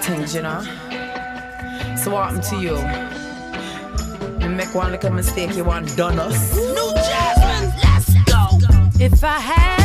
things, 0.05 0.35
you 0.35 0.43
know. 0.43 0.61
So 1.97 2.11
what 2.11 2.43
to 2.45 2.57
you? 2.57 2.77
You 4.41 4.51
make 4.51 4.75
one 4.75 4.93
little 4.93 5.11
mistake, 5.13 5.57
you 5.57 5.65
want 5.65 5.97
done 5.97 6.19
us. 6.19 6.55
New 6.55 6.93
Jasmine, 7.09 7.73
let's 7.83 8.13
go. 8.25 8.59
If 9.01 9.25
I 9.25 9.39
had 9.39 9.84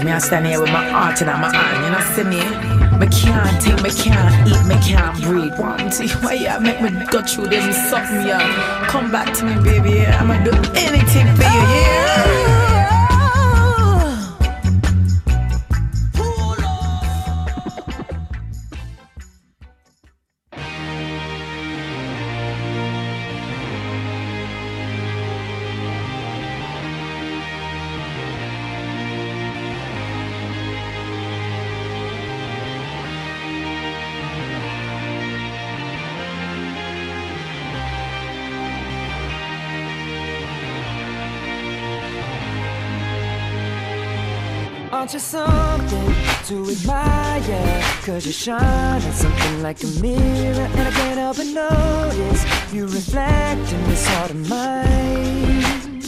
Me 0.00 0.10
I 0.10 0.18
stand 0.18 0.46
here 0.46 0.58
with 0.58 0.72
my 0.72 0.88
heart 0.88 1.20
and 1.20 1.28
my 1.28 1.54
hand. 1.54 1.84
You 1.84 1.90
know 1.90 1.98
what 1.98 2.16
I'm? 2.16 2.98
Me 2.98 3.06
can't 3.08 3.62
think, 3.62 3.82
me 3.82 3.90
can't 3.90 4.48
eat, 4.48 4.64
me 4.66 4.74
can't 4.80 5.22
breathe. 5.22 5.58
One 5.58 5.90
thing, 5.90 6.08
why 6.22 6.32
you 6.32 6.60
make 6.60 6.80
me 6.80 7.04
go 7.06 7.20
through 7.20 7.48
this 7.48 7.76
something, 7.90 8.26
yeah? 8.26 8.86
Come 8.88 9.12
back 9.12 9.34
to 9.34 9.44
me, 9.44 9.62
baby. 9.62 10.06
I'ma 10.06 10.42
do 10.44 10.52
anything 10.74 11.26
for 11.36 11.42
you, 11.42 11.60
yeah. 11.76 12.71
Cause 48.22 48.26
you 48.28 48.54
shine. 48.54 49.02
At 49.02 49.14
something 49.14 49.62
like 49.64 49.82
a 49.82 49.86
mirror 50.00 50.68
And 50.76 50.80
I 50.86 50.90
can't 50.92 51.18
help 51.18 51.38
but 51.38 51.46
notice 51.46 52.72
You 52.72 52.84
reflect 52.84 53.72
in 53.72 53.82
this 53.90 54.06
heart 54.06 54.30
of 54.30 54.48
mine. 54.48 55.98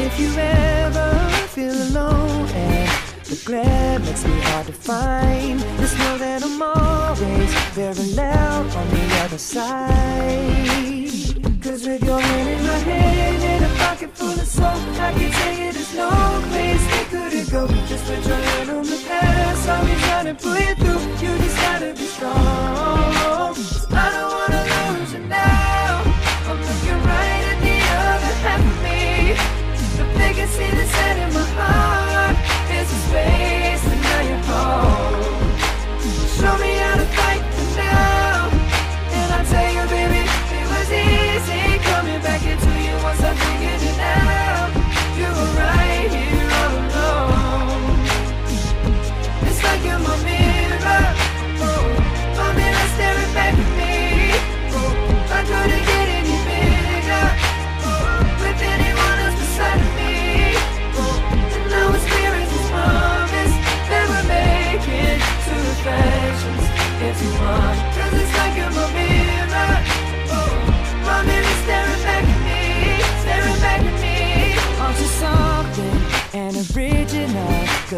If 0.00 0.18
you 0.18 0.32
ever 0.38 1.28
feel 1.48 1.74
alone 1.74 2.48
And 2.48 2.88
the 3.26 3.42
glare 3.44 3.98
makes 3.98 4.24
me 4.24 4.40
hard 4.40 4.68
to 4.68 4.72
find 4.72 5.60
Just 5.80 5.98
know 5.98 6.16
that 6.16 6.42
I'm 6.42 6.62
always 6.62 7.54
parallel 7.74 8.76
on 8.78 8.88
the 8.88 9.20
other 9.24 9.36
side. 9.36 9.90
Cause 11.62 11.86
with 11.86 12.02
your 12.02 12.20
hand 12.20 12.48
in 12.48 12.66
my 12.66 12.78
hand 12.88 13.42
And 13.42 13.64
a 13.66 13.68
pocket 13.76 14.16
full 14.16 14.32
of 14.32 14.46
soap 14.46 14.64
I 14.98 15.12
can 15.12 15.30
tell 15.30 15.52
you 15.58 15.72
there's 15.72 15.94
no 15.94 16.08
place 16.48 16.82
we 16.90 17.04
couldn't 17.12 17.50
go 17.50 17.68
Just 17.86 18.06
put 18.06 18.24
your 18.24 18.36
hand 18.36 18.79
time 19.70 19.84
we 19.84 19.94
gonna 20.00 20.34
pull 20.34 20.56
it 20.56 20.76
through 20.78 20.99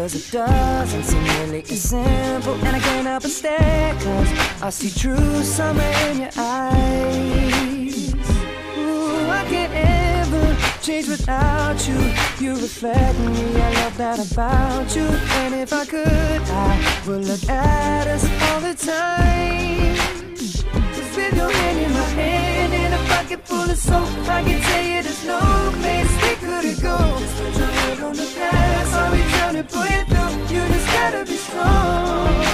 Cause 0.03 0.15
it 0.15 0.31
doesn't 0.33 1.03
seem 1.03 1.23
really 1.23 1.61
as 1.61 1.81
simple. 1.81 2.55
And 2.55 2.75
I 2.75 2.79
can't 2.81 3.07
help 3.07 3.23
but 3.23 3.31
stare, 3.31 3.93
cause 3.93 4.61
I 4.61 4.69
see 4.69 4.89
true 4.89 5.41
summer 5.43 5.81
in 6.09 6.23
your 6.23 6.29
eyes. 6.35 8.13
Ooh, 8.77 9.29
I 9.29 9.45
can't 9.47 9.71
ever 9.73 10.57
change 10.81 11.07
without 11.07 11.87
you. 11.87 11.95
You 12.37 12.51
reflect 12.55 13.17
me, 13.17 13.55
I 13.55 13.73
love 13.75 13.95
that 13.95 14.19
about 14.29 14.93
you. 14.93 15.03
And 15.03 15.55
if 15.55 15.71
I 15.71 15.85
could, 15.85 16.41
I 16.51 17.03
would 17.07 17.23
look 17.23 17.47
at 17.47 18.05
us 18.05 18.25
all 18.43 18.59
the 18.59 18.75
time. 18.75 19.95
Cause 20.91 21.15
with 21.15 21.33
your 21.33 21.49
hand 21.49 21.79
in 21.79 21.93
my 21.93 22.09
hand 22.19 22.73
and 22.73 22.93
a 22.93 22.97
pocket 23.07 23.47
full 23.47 23.71
of 23.71 23.77
soap, 23.77 24.09
I 24.27 24.43
can 24.43 24.61
tell 24.63 24.83
you 24.83 25.01
there's 25.01 25.25
no 25.25 25.39
place 25.79 26.22
couldn't 26.63 26.81
go. 26.81 26.97
Just 27.19 27.43
put 27.43 27.57
your 27.57 27.67
head 27.67 27.99
on 27.99 28.15
the 28.15 28.33
past, 28.37 28.93
I'll 28.93 29.11
be 29.11 29.21
trying 29.33 29.55
to 29.55 29.63
pull 29.63 29.83
you 29.83 30.03
through. 30.05 30.55
You 30.55 30.67
just 30.67 30.87
gotta 30.87 31.25
be 31.25 31.35
strong. 31.35 32.52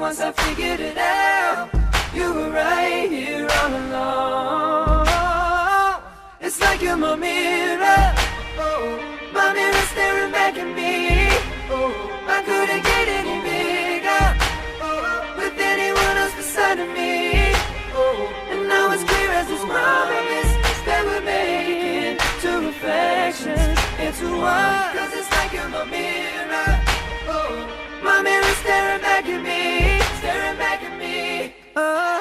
Once 0.00 0.20
I 0.20 0.32
figured 0.32 0.80
it 0.80 0.96
out. 0.96 1.68
You 2.14 2.32
were 2.32 2.50
right 2.50 3.08
here 3.10 3.46
all 3.60 3.72
along. 3.82 5.06
It's 6.40 6.58
like 6.60 6.80
you're 6.80 6.96
my 6.96 7.14
mirror. 7.16 8.14
Oh, 8.58 8.98
my 9.34 9.52
mirror 9.52 9.84
staring 9.92 10.32
back 10.32 10.56
at 10.56 10.70
me. 10.80 11.28
Oh, 11.70 11.92
I 12.26 12.38
couldn't 12.48 12.82
get 12.82 13.08
any 13.20 13.36
bigger. 13.44 14.24
Oh, 14.80 15.34
with 15.36 15.58
anyone 15.58 16.16
else 16.22 16.34
beside 16.34 16.78
of 16.80 16.88
me. 16.88 17.52
Oh, 17.94 18.32
and 18.52 18.66
now 18.68 18.90
it's 18.92 19.04
clear 19.04 19.30
as 19.40 19.48
this 19.48 19.64
promise 19.64 20.52
that 20.88 21.02
we're 21.04 21.20
making 21.20 22.16
two 22.40 22.58
reflections 22.68 23.78
into 24.00 24.26
one. 24.40 24.96
Cause 24.96 25.12
it's 25.12 25.30
like 25.36 25.52
you're 25.52 25.68
my 25.68 25.84
mirror. 25.84 26.70
Oh, 27.28 27.52
my 28.02 28.22
mirror 28.22 28.49
staring 28.70 29.00
back 29.00 29.26
at 29.26 29.42
me, 29.42 30.00
staring 30.20 30.56
back 30.56 30.82
at 30.84 30.96
me. 30.96 31.52
Now 31.74 32.19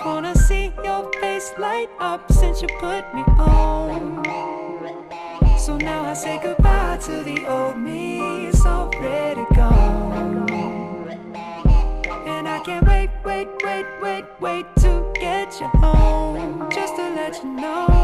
just 0.00 0.06
wanna 0.06 0.34
see 0.34 0.72
your 0.82 1.12
face 1.20 1.52
light 1.58 1.90
up 1.98 2.32
since 2.32 2.62
you 2.62 2.68
put 2.78 3.04
me 3.14 3.20
on. 3.38 4.24
So 5.58 5.76
now 5.76 6.04
I 6.04 6.14
say 6.14 6.40
goodbye 6.42 6.96
to 7.02 7.22
the 7.22 7.46
old 7.46 7.76
me, 7.76 8.46
it's 8.46 8.64
already 8.64 9.44
gone. 9.54 10.48
And 12.26 12.48
I 12.48 12.60
can't 12.64 12.86
wait, 12.86 13.10
wait, 13.26 13.48
wait, 13.62 13.86
wait, 14.00 14.24
wait 14.40 14.66
to 14.76 15.12
get 15.20 15.60
you 15.60 15.66
home. 15.66 16.70
Just 16.70 16.96
to 16.96 17.02
let 17.02 17.36
you 17.42 17.50
know 17.50 17.99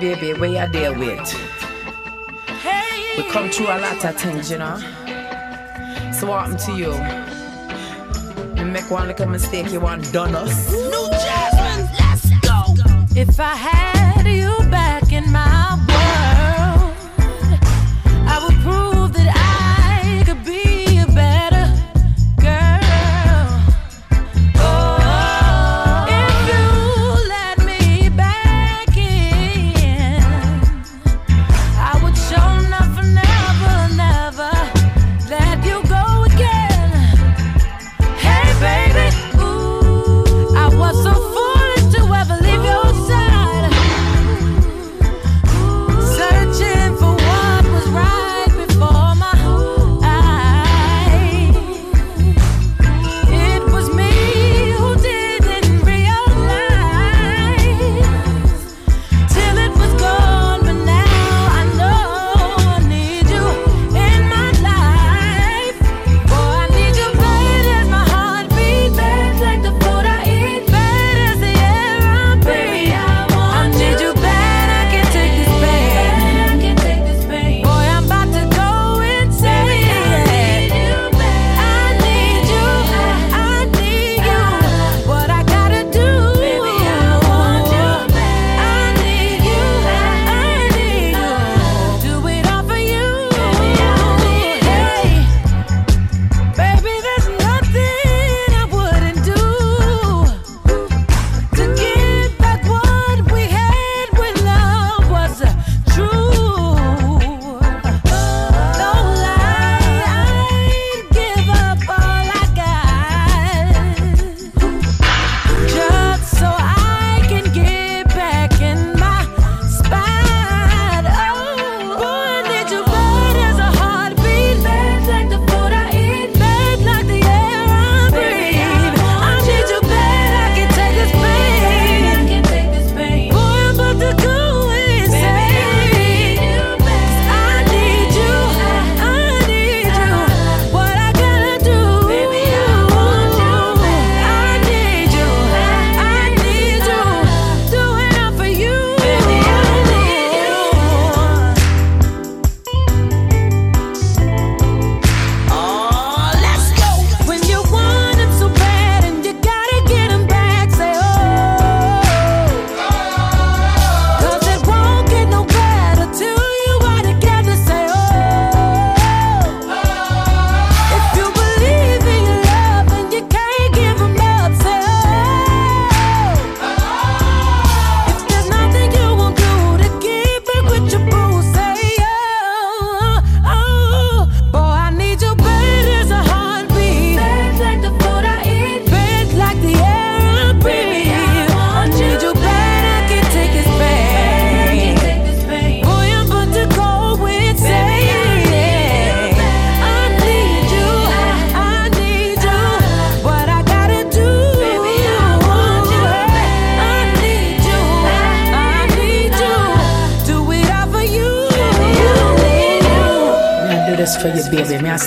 baby 0.00 0.32
where 0.32 0.48
you 0.48 0.72
deal 0.72 0.98
with. 0.98 1.30
Hey. 2.62 3.22
We 3.22 3.30
come 3.30 3.50
through 3.50 3.66
a 3.66 3.78
lot 3.78 4.02
of 4.02 4.16
things, 4.16 4.50
you 4.50 4.56
know. 4.58 4.78
So 6.12 6.26
what 6.26 6.46
happened 6.46 6.58
to 6.60 6.72
you? 6.72 6.92
You 8.56 8.64
make 8.64 8.90
one 8.90 9.08
little 9.08 9.28
mistake, 9.28 9.70
you 9.70 9.80
want 9.80 10.10
done 10.12 10.34
us. 10.34 10.72
New 10.72 11.10
Jasmine, 11.10 11.88
let's 11.98 12.30
go. 12.40 12.74
If 13.14 13.38
I 13.38 13.54
had 13.54 14.26
you. 14.26 14.59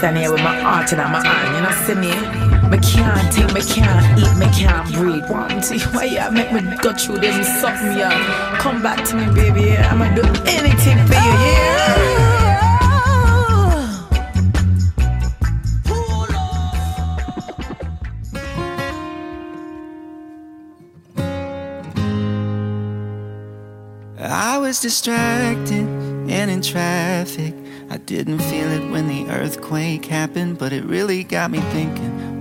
Saneo 0.04 0.32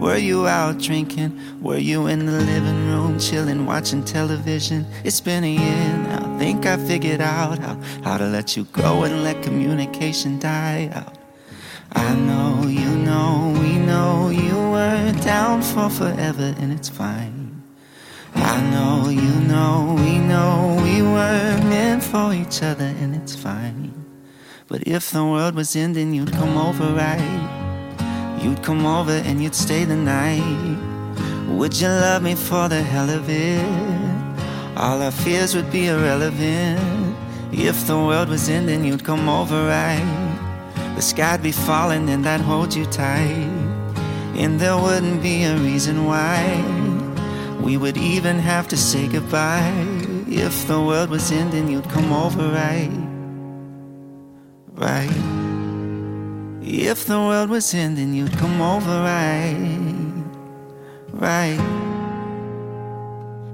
Were 0.03 0.17
you 0.17 0.49
out 0.49 0.81
drinking? 0.81 1.39
Were 1.63 1.79
you 1.79 2.09
in 2.09 2.27
the 2.27 2.33
living 2.33 2.89
room 2.89 3.21
chilling, 3.21 3.67
watching 3.67 4.03
television? 4.03 4.85
It's 5.05 5.21
been 5.21 5.45
a 5.45 5.55
year 5.55 5.97
now. 5.99 6.39
Think 6.41 6.67
I 6.67 6.77
figured 6.77 7.21
out 7.21 7.61
how, 7.61 7.79
how 8.03 8.19
to 8.19 8.27
let 8.27 8.57
you 8.57 8.65
go 8.73 9.05
and 9.05 9.23
let 9.23 9.45
communication 9.45 10.41
die 10.41 10.91
out. 10.93 11.17
I 11.93 12.17
know, 12.17 12.67
you 12.67 12.91
know, 13.07 13.57
we 13.61 13.79
know 13.79 14.31
you 14.31 14.57
were 14.57 15.13
down 15.23 15.63
for 15.63 15.89
forever, 15.89 16.53
and 16.59 16.73
it's 16.73 16.89
fine. 16.89 17.63
I 18.35 18.61
know, 18.73 19.09
you 19.09 19.35
know, 19.47 19.95
we 19.99 20.19
know 20.19 20.81
we 20.83 21.01
were 21.01 21.61
meant 21.71 22.03
for 22.03 22.35
each 22.35 22.61
other, 22.61 22.93
and 23.01 23.15
it's 23.15 23.37
fine. 23.37 23.95
But 24.67 24.83
if 24.85 25.13
the 25.13 25.25
world 25.25 25.55
was 25.55 25.77
ending, 25.77 26.13
you'd 26.13 26.33
come 26.33 26.59
over, 26.59 26.93
right? 26.93 27.62
You'd 28.43 28.63
come 28.63 28.85
over 28.85 29.13
and 29.13 29.41
you'd 29.41 29.55
stay 29.55 29.85
the 29.85 29.97
night. 29.97 30.79
Would 31.49 31.81
you 31.81 31.87
love 31.87 32.23
me 32.23 32.35
for 32.35 32.69
the 32.69 32.83
hell 32.83 33.09
of 33.09 33.29
it? 33.29 33.65
All 34.77 35.01
our 35.01 35.13
fears 35.13 35.55
would 35.55 35.71
be 35.71 35.87
irrelevant. 35.87 37.17
If 37.53 37.87
the 37.87 37.97
world 37.97 38.29
was 38.29 38.49
ending, 38.49 38.85
you'd 38.85 39.05
come 39.05 39.29
over, 39.29 39.67
right? 39.67 40.33
The 40.97 41.03
sky'd 41.03 41.43
be 41.43 41.53
falling 41.53 42.11
and 42.11 42.27
I'd 42.27 42.41
hold 42.41 42.75
you 42.75 42.85
tight. 42.87 43.49
And 44.35 44.59
there 44.59 44.77
wouldn't 44.77 45.23
be 45.23 45.45
a 45.45 45.57
reason 45.59 46.07
why 46.07 46.41
we 47.63 47.77
would 47.77 47.97
even 47.97 48.39
have 48.39 48.67
to 48.69 48.77
say 48.77 49.07
goodbye. 49.07 49.73
If 50.27 50.67
the 50.67 50.81
world 50.81 51.11
was 51.11 51.31
ending, 51.31 51.69
you'd 51.69 51.89
come 51.91 52.13
over, 52.13 52.49
right? 52.49 52.91
Right. 54.75 55.42
If 56.75 57.05
the 57.05 57.19
world 57.19 57.51
was 57.51 57.75
ending, 57.75 58.15
you'd 58.15 58.33
come 58.39 58.63
over, 58.63 59.03
right? 59.03 59.55
Right. 61.13 61.61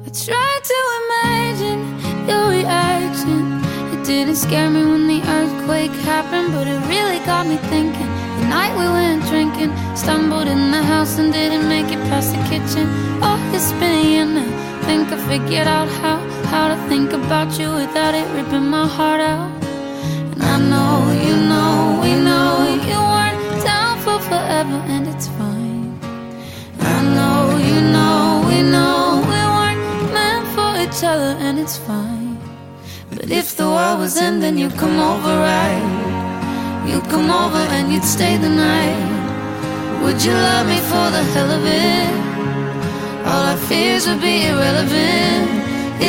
I 0.07 0.11
tried 0.15 0.63
to 0.71 0.79
imagine 1.01 1.81
your 2.29 2.49
reaction. 2.49 3.61
It 3.93 4.07
didn't 4.07 4.37
scare 4.37 4.71
me 4.71 4.85
when 4.85 5.09
the 5.09 5.21
earthquake 5.21 5.91
happened, 6.07 6.53
but 6.53 6.69
it 6.69 6.79
really 6.87 7.19
got 7.27 7.49
me 7.49 7.57
thinking. 7.67 8.07
The 8.39 8.47
night 8.47 8.79
we 8.79 8.87
went 8.87 9.25
drinking, 9.25 9.75
stumbled 9.97 10.47
in 10.47 10.71
the 10.71 10.81
house 10.85 11.19
and 11.19 11.33
didn't 11.33 11.69
make 11.69 11.87
it 11.87 11.99
past 12.09 12.31
the 12.31 12.43
kitchen. 12.45 12.87
Oh, 13.21 13.37
it's 13.53 13.73
been 13.81 13.99
a 13.99 14.25
now. 14.27 14.83
Think 14.87 15.11
I 15.11 15.19
figured 15.27 15.67
out 15.67 15.89
how 15.89 16.19
how 16.53 16.69
to 16.69 16.77
think 16.89 17.13
about 17.13 17.59
you 17.59 17.69
without 17.75 18.15
it 18.15 18.29
ripping 18.37 18.69
my 18.71 18.87
heart 18.87 19.21
out. 19.21 19.51
And 20.33 20.43
I 20.45 20.57
know, 20.71 21.11
you 21.27 21.38
forever, 24.31 24.79
and 24.95 25.07
it's 25.13 25.29
fine. 25.41 25.99
I 26.81 26.97
know, 27.17 27.57
you 27.71 27.81
know, 27.97 28.45
we 28.49 28.59
know 28.75 29.25
we 29.33 29.41
weren't 29.57 30.13
meant 30.17 30.47
for 30.55 30.71
each 30.85 31.01
other, 31.13 31.33
and 31.47 31.59
it's 31.59 31.77
fine. 31.77 32.37
But 33.11 33.31
if 33.31 33.57
the 33.57 33.69
world 33.75 33.99
was 34.01 34.17
ending, 34.17 34.59
you'd 34.59 34.77
come 34.77 34.99
over, 35.13 35.33
right? 35.53 35.87
You'd 36.89 37.09
come 37.15 37.31
over 37.31 37.63
and 37.77 37.93
you'd 37.93 38.05
stay 38.17 38.37
the 38.37 38.49
night. 38.49 39.09
Would 40.03 40.23
you 40.25 40.33
love 40.33 40.67
me 40.67 40.79
for 40.91 41.07
the 41.17 41.23
hell 41.33 41.51
of 41.59 41.65
it? 41.65 42.19
All 43.29 43.45
our 43.53 43.61
fears 43.69 44.07
would 44.09 44.21
be 44.21 44.47
irrelevant. 44.47 45.49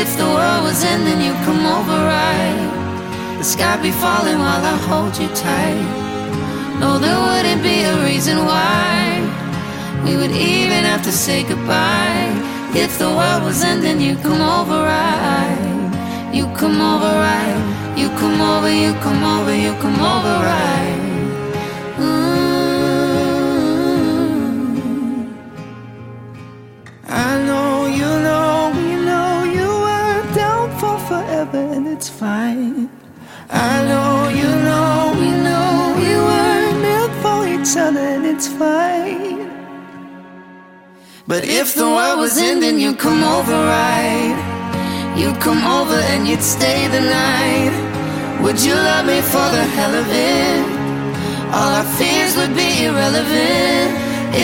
If 0.01 0.09
the 0.17 0.29
world 0.35 0.63
was 0.63 0.83
ending, 0.83 1.19
you'd 1.25 1.41
come 1.47 1.63
over, 1.77 1.97
right? 2.19 3.35
The 3.39 3.43
sky 3.43 3.75
be 3.81 3.91
falling 3.91 4.39
while 4.39 4.63
I 4.73 4.77
hold 4.87 5.17
you 5.17 5.27
tight. 5.35 6.08
No, 6.79 6.97
there 6.97 7.19
wouldn't 7.19 7.61
be 7.61 7.83
a 7.83 7.95
reason 8.05 8.37
why 8.45 9.21
we 10.05 10.15
would 10.15 10.31
even 10.31 10.83
have 10.85 11.03
to 11.03 11.11
say 11.11 11.43
goodbye. 11.43 12.31
If 12.73 12.97
the 12.99 13.09
world 13.09 13.43
was 13.43 13.63
ending, 13.63 13.99
you 13.99 14.15
come 14.17 14.41
over 14.41 14.79
right. 14.83 16.29
You 16.33 16.45
come 16.55 16.79
over 16.81 17.11
right. 17.27 17.59
You 17.97 18.07
come 18.21 18.39
over, 18.39 18.71
you 18.71 18.93
come 19.05 19.23
over, 19.23 19.53
you 19.53 19.73
come 19.83 19.99
over 19.99 20.35
right. 20.53 20.99
Mm. 21.97 23.39
I 27.09 27.29
know, 27.47 27.87
you 27.87 28.11
know, 28.27 28.71
we 28.77 28.95
know 29.07 29.43
you 29.57 29.69
were 29.85 30.21
down 30.33 30.69
for 30.79 30.97
forever, 31.09 31.61
and 31.75 31.87
it's 31.87 32.07
fine. 32.07 32.89
I 33.49 33.83
know, 33.89 34.29
you 34.29 34.49
know, 34.63 34.68
other, 37.75 37.99
and 37.99 38.25
it's 38.25 38.47
fine. 38.47 39.49
But 41.27 41.43
if 41.45 41.75
the 41.75 41.85
world 41.85 42.19
was 42.19 42.37
ending, 42.37 42.79
you'd 42.79 42.97
come 42.97 43.23
over, 43.23 43.53
right? 43.53 44.37
You'd 45.15 45.39
come 45.39 45.63
over 45.63 45.99
and 46.13 46.27
you'd 46.27 46.41
stay 46.41 46.87
the 46.87 47.01
night. 47.01 47.73
Would 48.41 48.59
you 48.61 48.73
love 48.73 49.05
me 49.05 49.21
for 49.21 49.47
the 49.55 49.65
hell 49.75 49.93
of 49.93 50.07
it? 50.09 50.63
All 51.53 51.71
our 51.79 51.89
fears 51.97 52.37
would 52.37 52.55
be 52.55 52.85
irrelevant. 52.85 53.89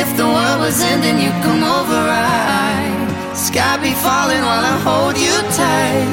If 0.02 0.08
the 0.18 0.26
world 0.26 0.60
was 0.60 0.82
ending, 0.82 1.18
you'd 1.24 1.42
come 1.48 1.64
over, 1.64 2.00
right? 2.06 3.34
Sky 3.34 3.78
be 3.78 3.94
falling 4.06 4.42
while 4.42 4.66
I 4.74 4.76
hold 4.88 5.18
you 5.18 5.36
tight. 5.56 6.12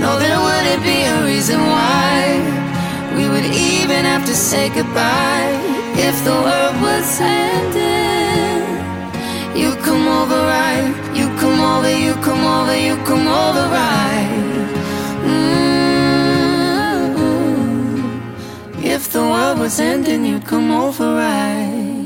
No, 0.00 0.18
there 0.18 0.40
wouldn't 0.46 0.82
be 0.82 0.98
a 1.14 1.16
reason 1.24 1.60
why 1.60 2.16
we 3.16 3.28
would 3.28 3.48
even 3.90 4.04
have 4.04 4.24
to 4.24 4.34
say 4.34 4.68
goodbye. 4.68 5.50
If 6.08 6.24
the 6.24 6.30
world 6.30 6.76
was 6.80 7.20
ending, 7.20 8.62
you 9.60 9.74
come 9.86 10.06
over, 10.06 10.40
right? 10.56 10.94
You 11.18 11.26
come 11.42 11.60
over, 11.60 11.90
you 12.06 12.14
come 12.26 12.44
over, 12.56 12.76
you 12.76 12.96
come 13.08 13.26
over, 13.26 13.64
right? 13.80 14.68
Mm. 15.26 15.54
If 18.84 19.10
the 19.12 19.22
world 19.22 19.58
was 19.58 19.80
ending, 19.80 20.24
you'd 20.24 20.46
come 20.46 20.70
over, 20.70 21.14
right? 21.14 21.99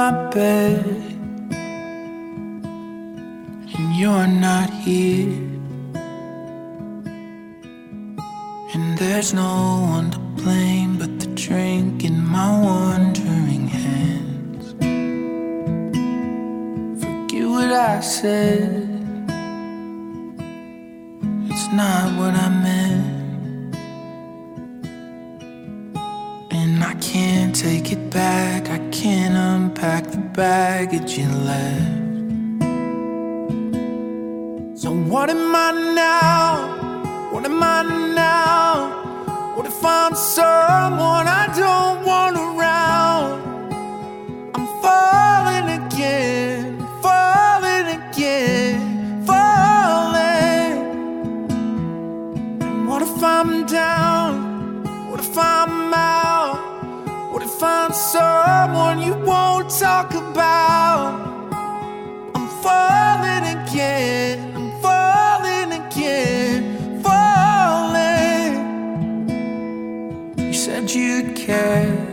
My 0.00 0.12
bed, 0.30 0.86
and 3.74 3.88
you're 4.00 4.32
not 4.46 4.70
here. 4.70 5.36
And 8.72 8.86
there's 8.96 9.34
no 9.34 9.54
one 9.94 10.10
to 10.12 10.18
blame 10.40 10.96
but 11.00 11.12
the 11.20 11.26
drink 11.46 12.02
in 12.08 12.16
my 12.36 12.50
wandering 12.66 13.66
hands. 13.68 14.64
Forget 17.02 17.46
what 17.54 17.70
I 17.92 18.00
said, 18.00 18.88
it's 21.50 21.68
not 21.80 22.04
what 22.18 22.34
I 22.46 22.48
meant. 22.64 23.19
And 26.80 26.88
I 26.88 26.94
can't 26.94 27.54
take 27.54 27.92
it 27.92 28.08
back. 28.08 28.70
I 28.70 28.78
can't 28.88 29.36
unpack 29.36 30.04
the 30.12 30.16
baggage 30.16 31.18
you 31.18 31.28
left. 31.28 32.08
So 34.80 34.90
what 34.90 35.28
am 35.28 35.54
I 35.54 35.72
now? 35.94 37.32
What 37.32 37.44
am 37.44 37.62
I 37.62 37.82
now? 38.14 39.54
What 39.56 39.66
if 39.66 39.84
I'm 39.84 40.14
someone 40.14 41.28
I 41.28 41.52
don't 41.54 42.02
want 42.06 42.38
around? 42.38 43.42
I'm 44.54 44.66
falling 44.80 45.68
again, 45.82 46.78
falling 47.02 47.88
again, 48.00 49.22
falling. 49.26 50.78
And 52.62 52.88
what 52.88 53.02
if 53.02 53.22
I'm 53.22 53.66
down? 53.66 53.99
You 59.10 59.16
won't 59.24 59.68
talk 59.68 60.14
about? 60.14 61.12
I'm 62.34 62.46
falling 62.62 63.44
again, 63.56 64.38
I'm 64.54 64.70
falling 64.80 65.72
again, 65.80 67.02
falling. 67.02 68.52
You 70.38 70.52
said 70.52 70.90
you'd 70.92 71.34
care, 71.34 72.06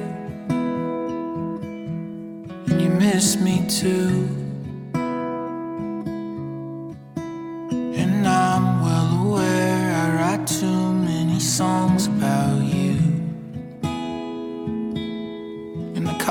and 2.67 2.81
you 2.81 2.89
miss 2.89 3.37
me 3.37 3.63
too. 3.69 4.26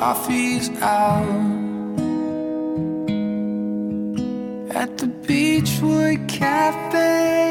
Coffee's 0.07 0.71
out 0.83 1.27
at 4.71 4.91
the 4.99 5.09
Beachwood 5.27 6.29
Cafe. 6.29 7.51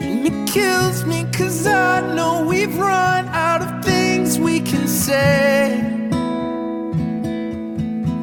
And 0.00 0.26
it 0.26 0.38
kills 0.50 1.04
me 1.04 1.26
cause 1.30 1.66
I 1.66 2.00
know 2.14 2.46
we've 2.48 2.74
run 2.78 3.26
out 3.48 3.60
of 3.60 3.84
things 3.84 4.38
we 4.38 4.60
can 4.60 4.88
say. 4.88 5.76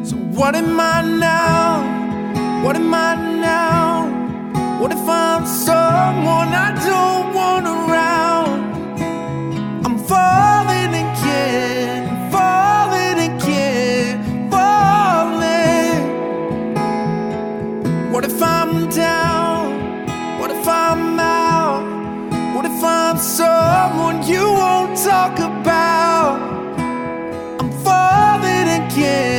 So, 0.10 0.16
what 0.40 0.56
am 0.56 0.80
I 0.80 1.04
now? 1.04 2.64
What 2.64 2.76
am 2.76 2.92
I 2.92 3.14
now? 3.52 4.80
What 4.82 4.92
if 4.92 5.08
I'm 5.08 5.46
someone 5.46 6.50
I 6.68 6.70
don't 6.90 7.36
want 7.36 7.68
around? 7.68 8.25
What 18.26 18.34
if 18.34 18.42
I'm 18.42 18.90
down? 18.90 20.40
What 20.40 20.50
if 20.50 20.68
I'm 20.68 21.20
out? 21.20 22.56
What 22.56 22.66
if 22.66 22.84
I'm 22.84 23.20
someone 23.20 24.28
you 24.28 24.42
won't 24.42 24.98
talk 24.98 25.38
about? 25.38 26.40
I'm 27.60 27.70
falling 27.84 28.68
again, 28.82 29.35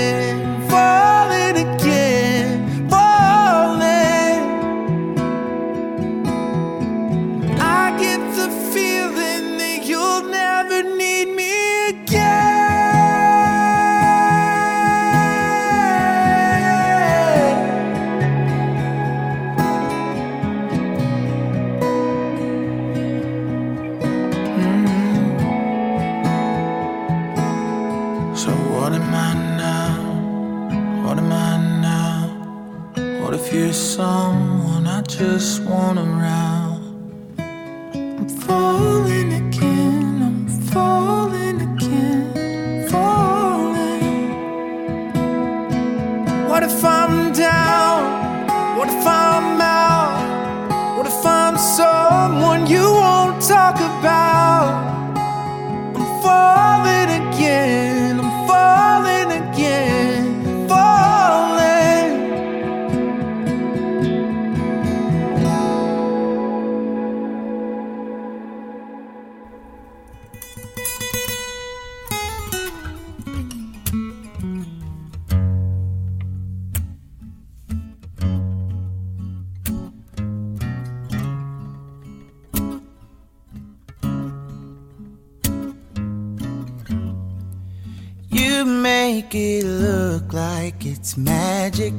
it's 91.07 91.17
magic. 91.17 91.95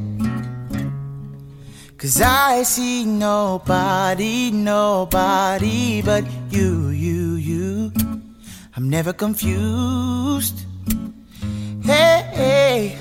Cause 1.97 2.19
I 2.21 2.63
see 2.63 3.05
nobody, 3.05 4.51
nobody 4.51 6.01
but 6.01 6.25
you, 6.49 6.89
you, 6.89 7.35
you. 7.35 7.93
I'm 8.75 8.89
never 8.89 9.13
confused. 9.13 10.65
Hey, 11.83 12.19
hey, 12.33 12.97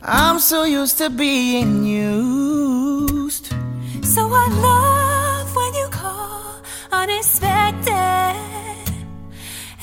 I'm 0.00 0.38
so 0.38 0.62
used 0.62 0.98
to 0.98 1.10
being 1.10 1.84
used. 1.86 3.46
So 4.04 4.22
I 4.44 4.46
love 4.68 5.56
when 5.56 5.74
you 5.74 5.88
call 5.90 6.62
unexpected. 6.92 7.92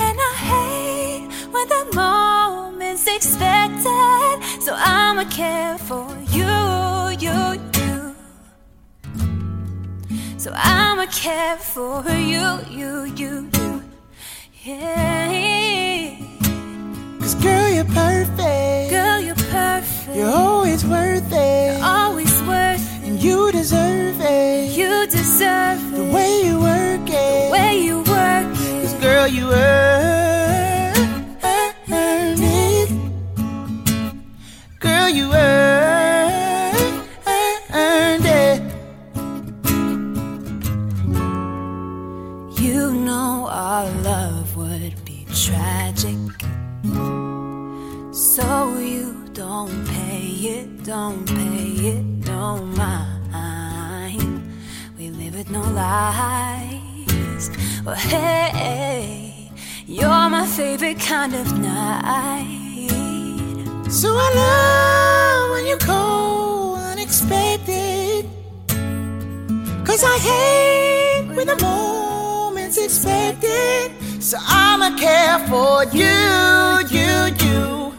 And 0.06 0.16
I 0.30 0.34
hate 0.52 1.28
when 1.52 1.68
the 1.68 1.84
moment's 1.94 2.19
expected. 3.16 4.36
So 4.62 4.74
I'ma 4.76 5.26
care 5.30 5.78
for 5.78 6.08
you, 6.32 6.54
you, 7.24 7.40
you. 7.78 8.16
So 10.38 10.52
I'ma 10.56 11.06
care 11.12 11.58
for 11.58 12.04
you, 12.10 12.48
you, 12.70 13.06
you, 13.16 13.50
you. 13.58 13.84
Yeah. 14.64 16.16
Cause 17.20 17.36
girl, 17.36 17.70
you're 17.70 17.86
perfect. 17.86 18.90
Girl, 18.90 19.20
you're 19.20 19.36
perfect. 19.36 20.16
You're 20.16 20.30
always 20.30 20.86
worth 20.86 21.32
it. 21.32 21.78
You're 21.78 21.86
always 21.86 22.42
worth 22.44 23.04
it. 23.04 23.08
And 23.08 23.22
you 23.22 23.52
deserve 23.52 24.20
it. 24.20 24.78
You 24.78 25.08
deserve 25.08 25.80
it. 25.94 25.98
The 25.98 26.14
way 26.14 26.42
you 26.46 26.60
work 26.60 27.10
it. 27.10 27.46
The 27.46 27.52
way 27.52 27.80
you 27.80 27.98
work 28.00 28.52
it. 28.54 28.84
Cause 28.84 28.94
girl, 28.96 29.28
you 29.28 29.52
earn 29.52 30.09
Well, 57.86 57.96
hey, 57.96 59.50
you're 59.88 60.10
my 60.10 60.46
favorite 60.46 61.00
kind 61.00 61.34
of 61.34 61.58
night. 61.58 62.90
So 63.90 64.10
I 64.12 64.30
love 64.36 65.52
when 65.52 65.66
you 65.66 65.78
call 65.78 66.76
unexpected. 66.76 68.26
Cause 69.86 70.04
I 70.04 70.18
hate 70.30 71.36
when 71.36 71.48
the 71.48 71.58
moment's 71.62 72.78
expected. 72.78 73.94
So 74.22 74.38
I'ma 74.42 74.98
care 74.98 75.40
for 75.48 75.86
you, 75.96 76.20
you, 76.92 77.14
you. 77.46 77.94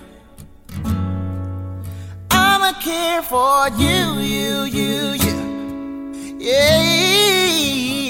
I'ma 2.30 2.72
care 2.78 3.22
for 3.22 3.70
you, 3.70 4.20
you, 4.20 4.64
you, 4.64 5.12
you. 5.14 5.29
Yeah. 6.42 8.08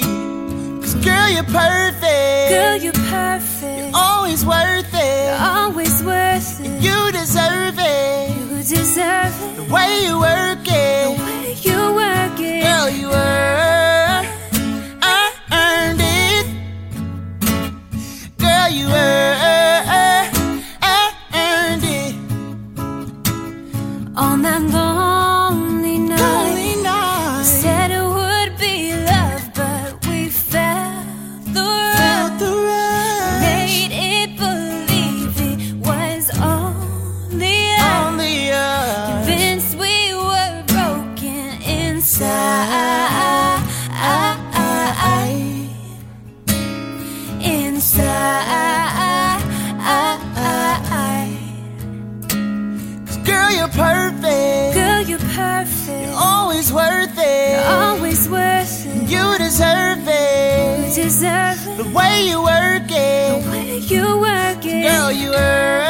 Cause 0.79 0.95
girl, 1.03 1.29
you're 1.29 1.43
perfect. 1.43 2.49
Girl, 2.49 2.77
you're 2.77 2.93
perfect. 3.11 3.77
You're 3.77 3.91
Always 3.93 4.45
worth 4.45 4.87
it. 4.93 5.25
You're 5.27 5.37
always 5.37 6.01
worth 6.01 6.61
it. 6.61 6.81
You 6.81 7.11
deserve 7.11 7.75
it. 7.77 8.37
You 8.37 8.63
deserve 8.63 9.35
it. 9.43 9.55
The 9.57 9.63
way 9.73 10.05
you 10.05 10.17
work 10.17 10.59
it. 10.65 11.17
The 11.17 11.23
way 11.25 11.55
you 11.59 11.93
work 11.93 12.39
it. 12.39 12.63
Girl, 12.63 12.89
you 12.89 13.11
earn, 13.11 13.60
you 65.11 65.33
earn, 65.33 65.80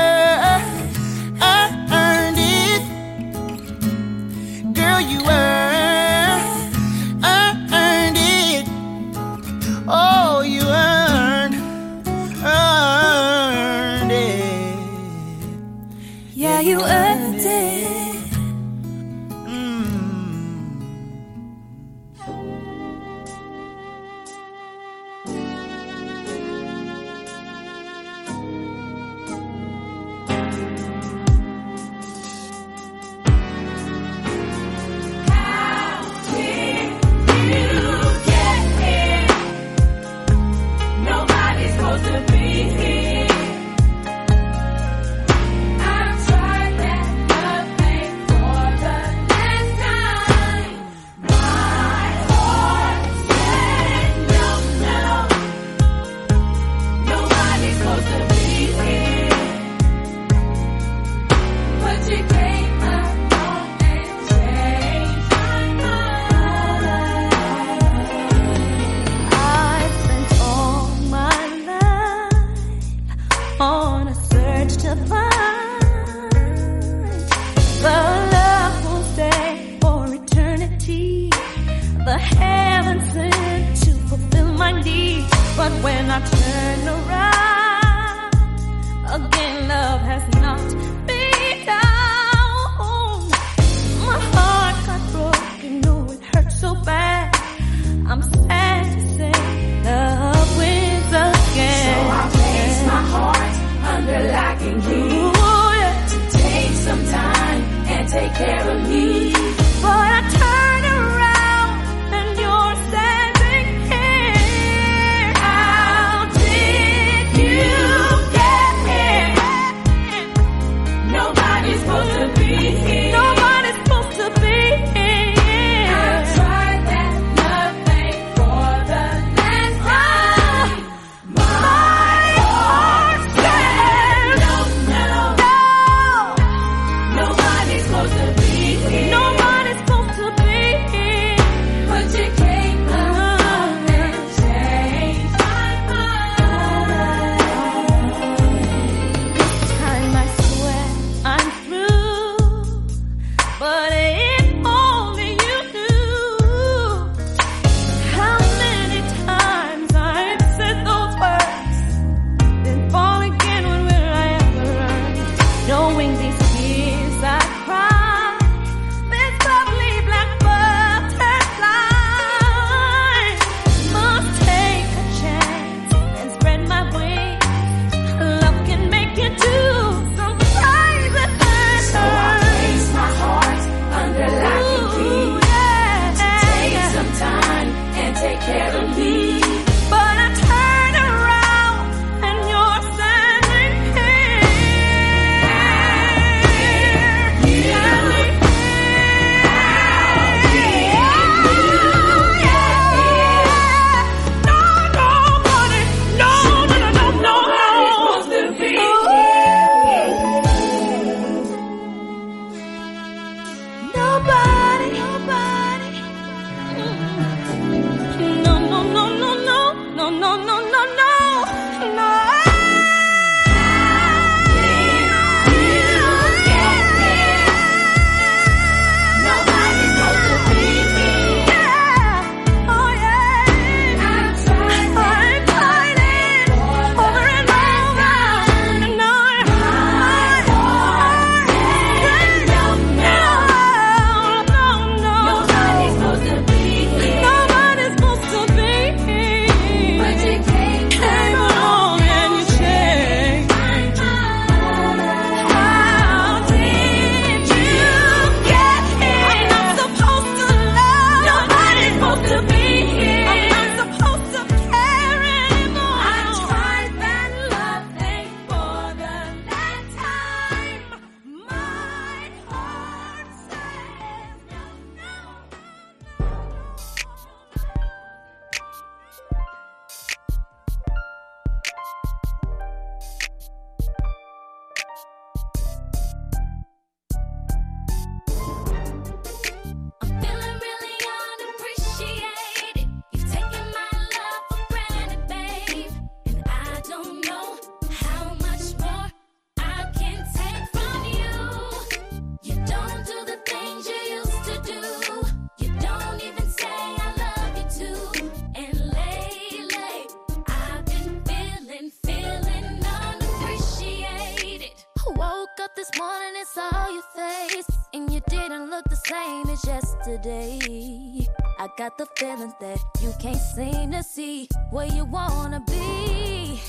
got 321.78 321.98
the 321.98 322.06
feeling 322.18 322.54
that 322.60 322.80
you 323.02 323.14
can't 323.20 323.38
seem 323.38 323.92
to 323.92 324.04
see 324.04 324.48
where 324.72 324.88
you 324.88 325.06
wanna 325.06 325.62
be. 325.68 326.60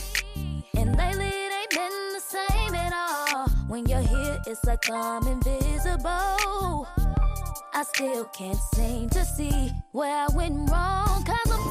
And 0.76 0.96
lately 0.96 1.26
it 1.26 1.52
ain't 1.52 1.70
been 1.70 2.12
the 2.14 2.20
same 2.20 2.74
at 2.74 2.92
all. 2.92 3.48
When 3.68 3.86
you're 3.86 4.00
here, 4.00 4.38
it's 4.46 4.64
like 4.64 4.90
I'm 4.90 5.26
invisible. 5.26 6.86
I 7.74 7.84
still 7.94 8.24
can't 8.26 8.58
seem 8.74 9.08
to 9.10 9.24
see 9.24 9.72
where 9.92 10.14
I 10.14 10.28
went 10.34 10.70
wrong. 10.70 11.24
Cause 11.24 11.50
I'm 11.50 11.61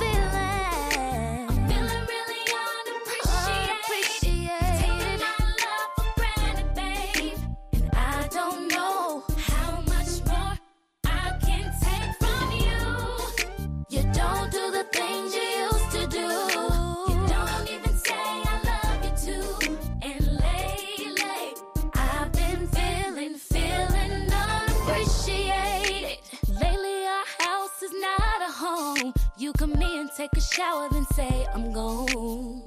take 30.22 30.38
a 30.38 30.42
shower, 30.42 30.88
then 30.92 31.06
say 31.16 31.48
I'm 31.52 31.72
gone. 31.72 32.62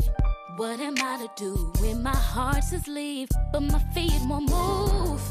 What 0.56 0.80
am 0.80 0.94
I 0.98 1.18
to 1.22 1.30
do 1.36 1.54
when 1.80 2.02
my 2.02 2.16
heart 2.32 2.64
says 2.64 2.88
leave, 2.88 3.28
but 3.52 3.60
my 3.60 3.78
feet 3.94 4.20
won't 4.24 4.50
move? 4.50 5.22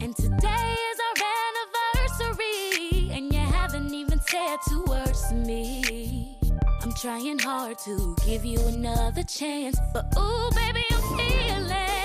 And 0.00 0.14
today 0.14 0.74
is 0.90 0.98
our 1.06 1.16
anniversary, 1.48 3.10
and 3.10 3.32
you 3.34 3.40
haven't 3.40 3.92
even 3.92 4.20
said 4.20 4.58
two 4.68 4.84
words 4.86 5.28
to 5.28 5.34
me. 5.34 6.38
I'm 6.82 6.92
trying 6.92 7.40
hard 7.40 7.78
to 7.78 8.14
give 8.24 8.44
you 8.44 8.60
another 8.60 9.24
chance, 9.24 9.76
but 9.92 10.06
ooh, 10.16 10.50
baby, 10.54 10.84
I'm 10.92 11.18
feeling. 11.18 11.99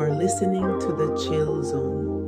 are 0.00 0.10
listening 0.10 0.62
to 0.80 0.86
the 0.96 1.14
Chill 1.28 1.62
Zone. 1.62 2.19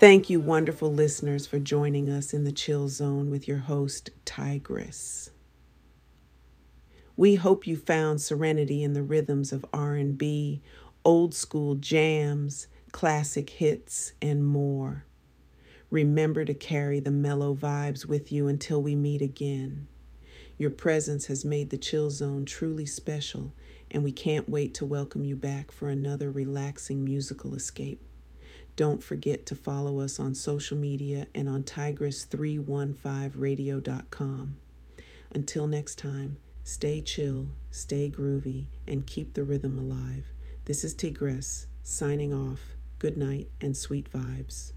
Thank 0.00 0.30
you, 0.30 0.40
wonderful 0.40 0.90
listeners, 0.90 1.46
for 1.46 1.58
joining 1.58 2.08
us 2.08 2.32
in 2.32 2.44
the 2.44 2.52
Chill 2.52 2.88
Zone 2.88 3.28
with 3.28 3.46
your 3.46 3.58
host, 3.58 4.08
Tigress. 4.24 5.28
We 7.18 7.34
hope 7.34 7.66
you 7.66 7.76
found 7.76 8.22
serenity 8.22 8.82
in 8.82 8.94
the 8.94 9.02
rhythms 9.02 9.52
of 9.52 9.66
R&B, 9.74 10.62
old 11.04 11.34
school 11.34 11.74
jams, 11.74 12.66
classic 12.92 13.50
hits, 13.50 14.14
and 14.22 14.42
more. 14.42 15.04
Remember 15.90 16.46
to 16.46 16.54
carry 16.54 16.98
the 16.98 17.10
mellow 17.10 17.54
vibes 17.54 18.06
with 18.06 18.32
you 18.32 18.48
until 18.48 18.80
we 18.82 18.96
meet 18.96 19.20
again. 19.20 19.86
Your 20.56 20.70
presence 20.70 21.26
has 21.26 21.44
made 21.44 21.68
the 21.68 21.76
Chill 21.76 22.08
Zone 22.08 22.46
truly 22.46 22.86
special, 22.86 23.52
and 23.90 24.02
we 24.02 24.12
can't 24.12 24.48
wait 24.48 24.72
to 24.76 24.86
welcome 24.86 25.26
you 25.26 25.36
back 25.36 25.70
for 25.70 25.90
another 25.90 26.30
relaxing 26.30 27.04
musical 27.04 27.54
escape. 27.54 28.00
Don't 28.76 29.02
forget 29.02 29.46
to 29.46 29.54
follow 29.54 30.00
us 30.00 30.20
on 30.20 30.34
social 30.34 30.76
media 30.76 31.26
and 31.34 31.48
on 31.48 31.62
tigress315radio.com. 31.64 34.56
Until 35.32 35.66
next 35.66 35.98
time, 35.98 36.36
stay 36.64 37.00
chill, 37.00 37.48
stay 37.70 38.10
groovy, 38.10 38.66
and 38.86 39.06
keep 39.06 39.32
the 39.34 39.44
rhythm 39.44 39.78
alive. 39.78 40.26
This 40.64 40.84
is 40.84 40.94
Tigress 40.94 41.66
signing 41.82 42.32
off. 42.32 42.60
Good 42.98 43.16
night 43.16 43.48
and 43.60 43.76
sweet 43.76 44.08
vibes. 44.12 44.72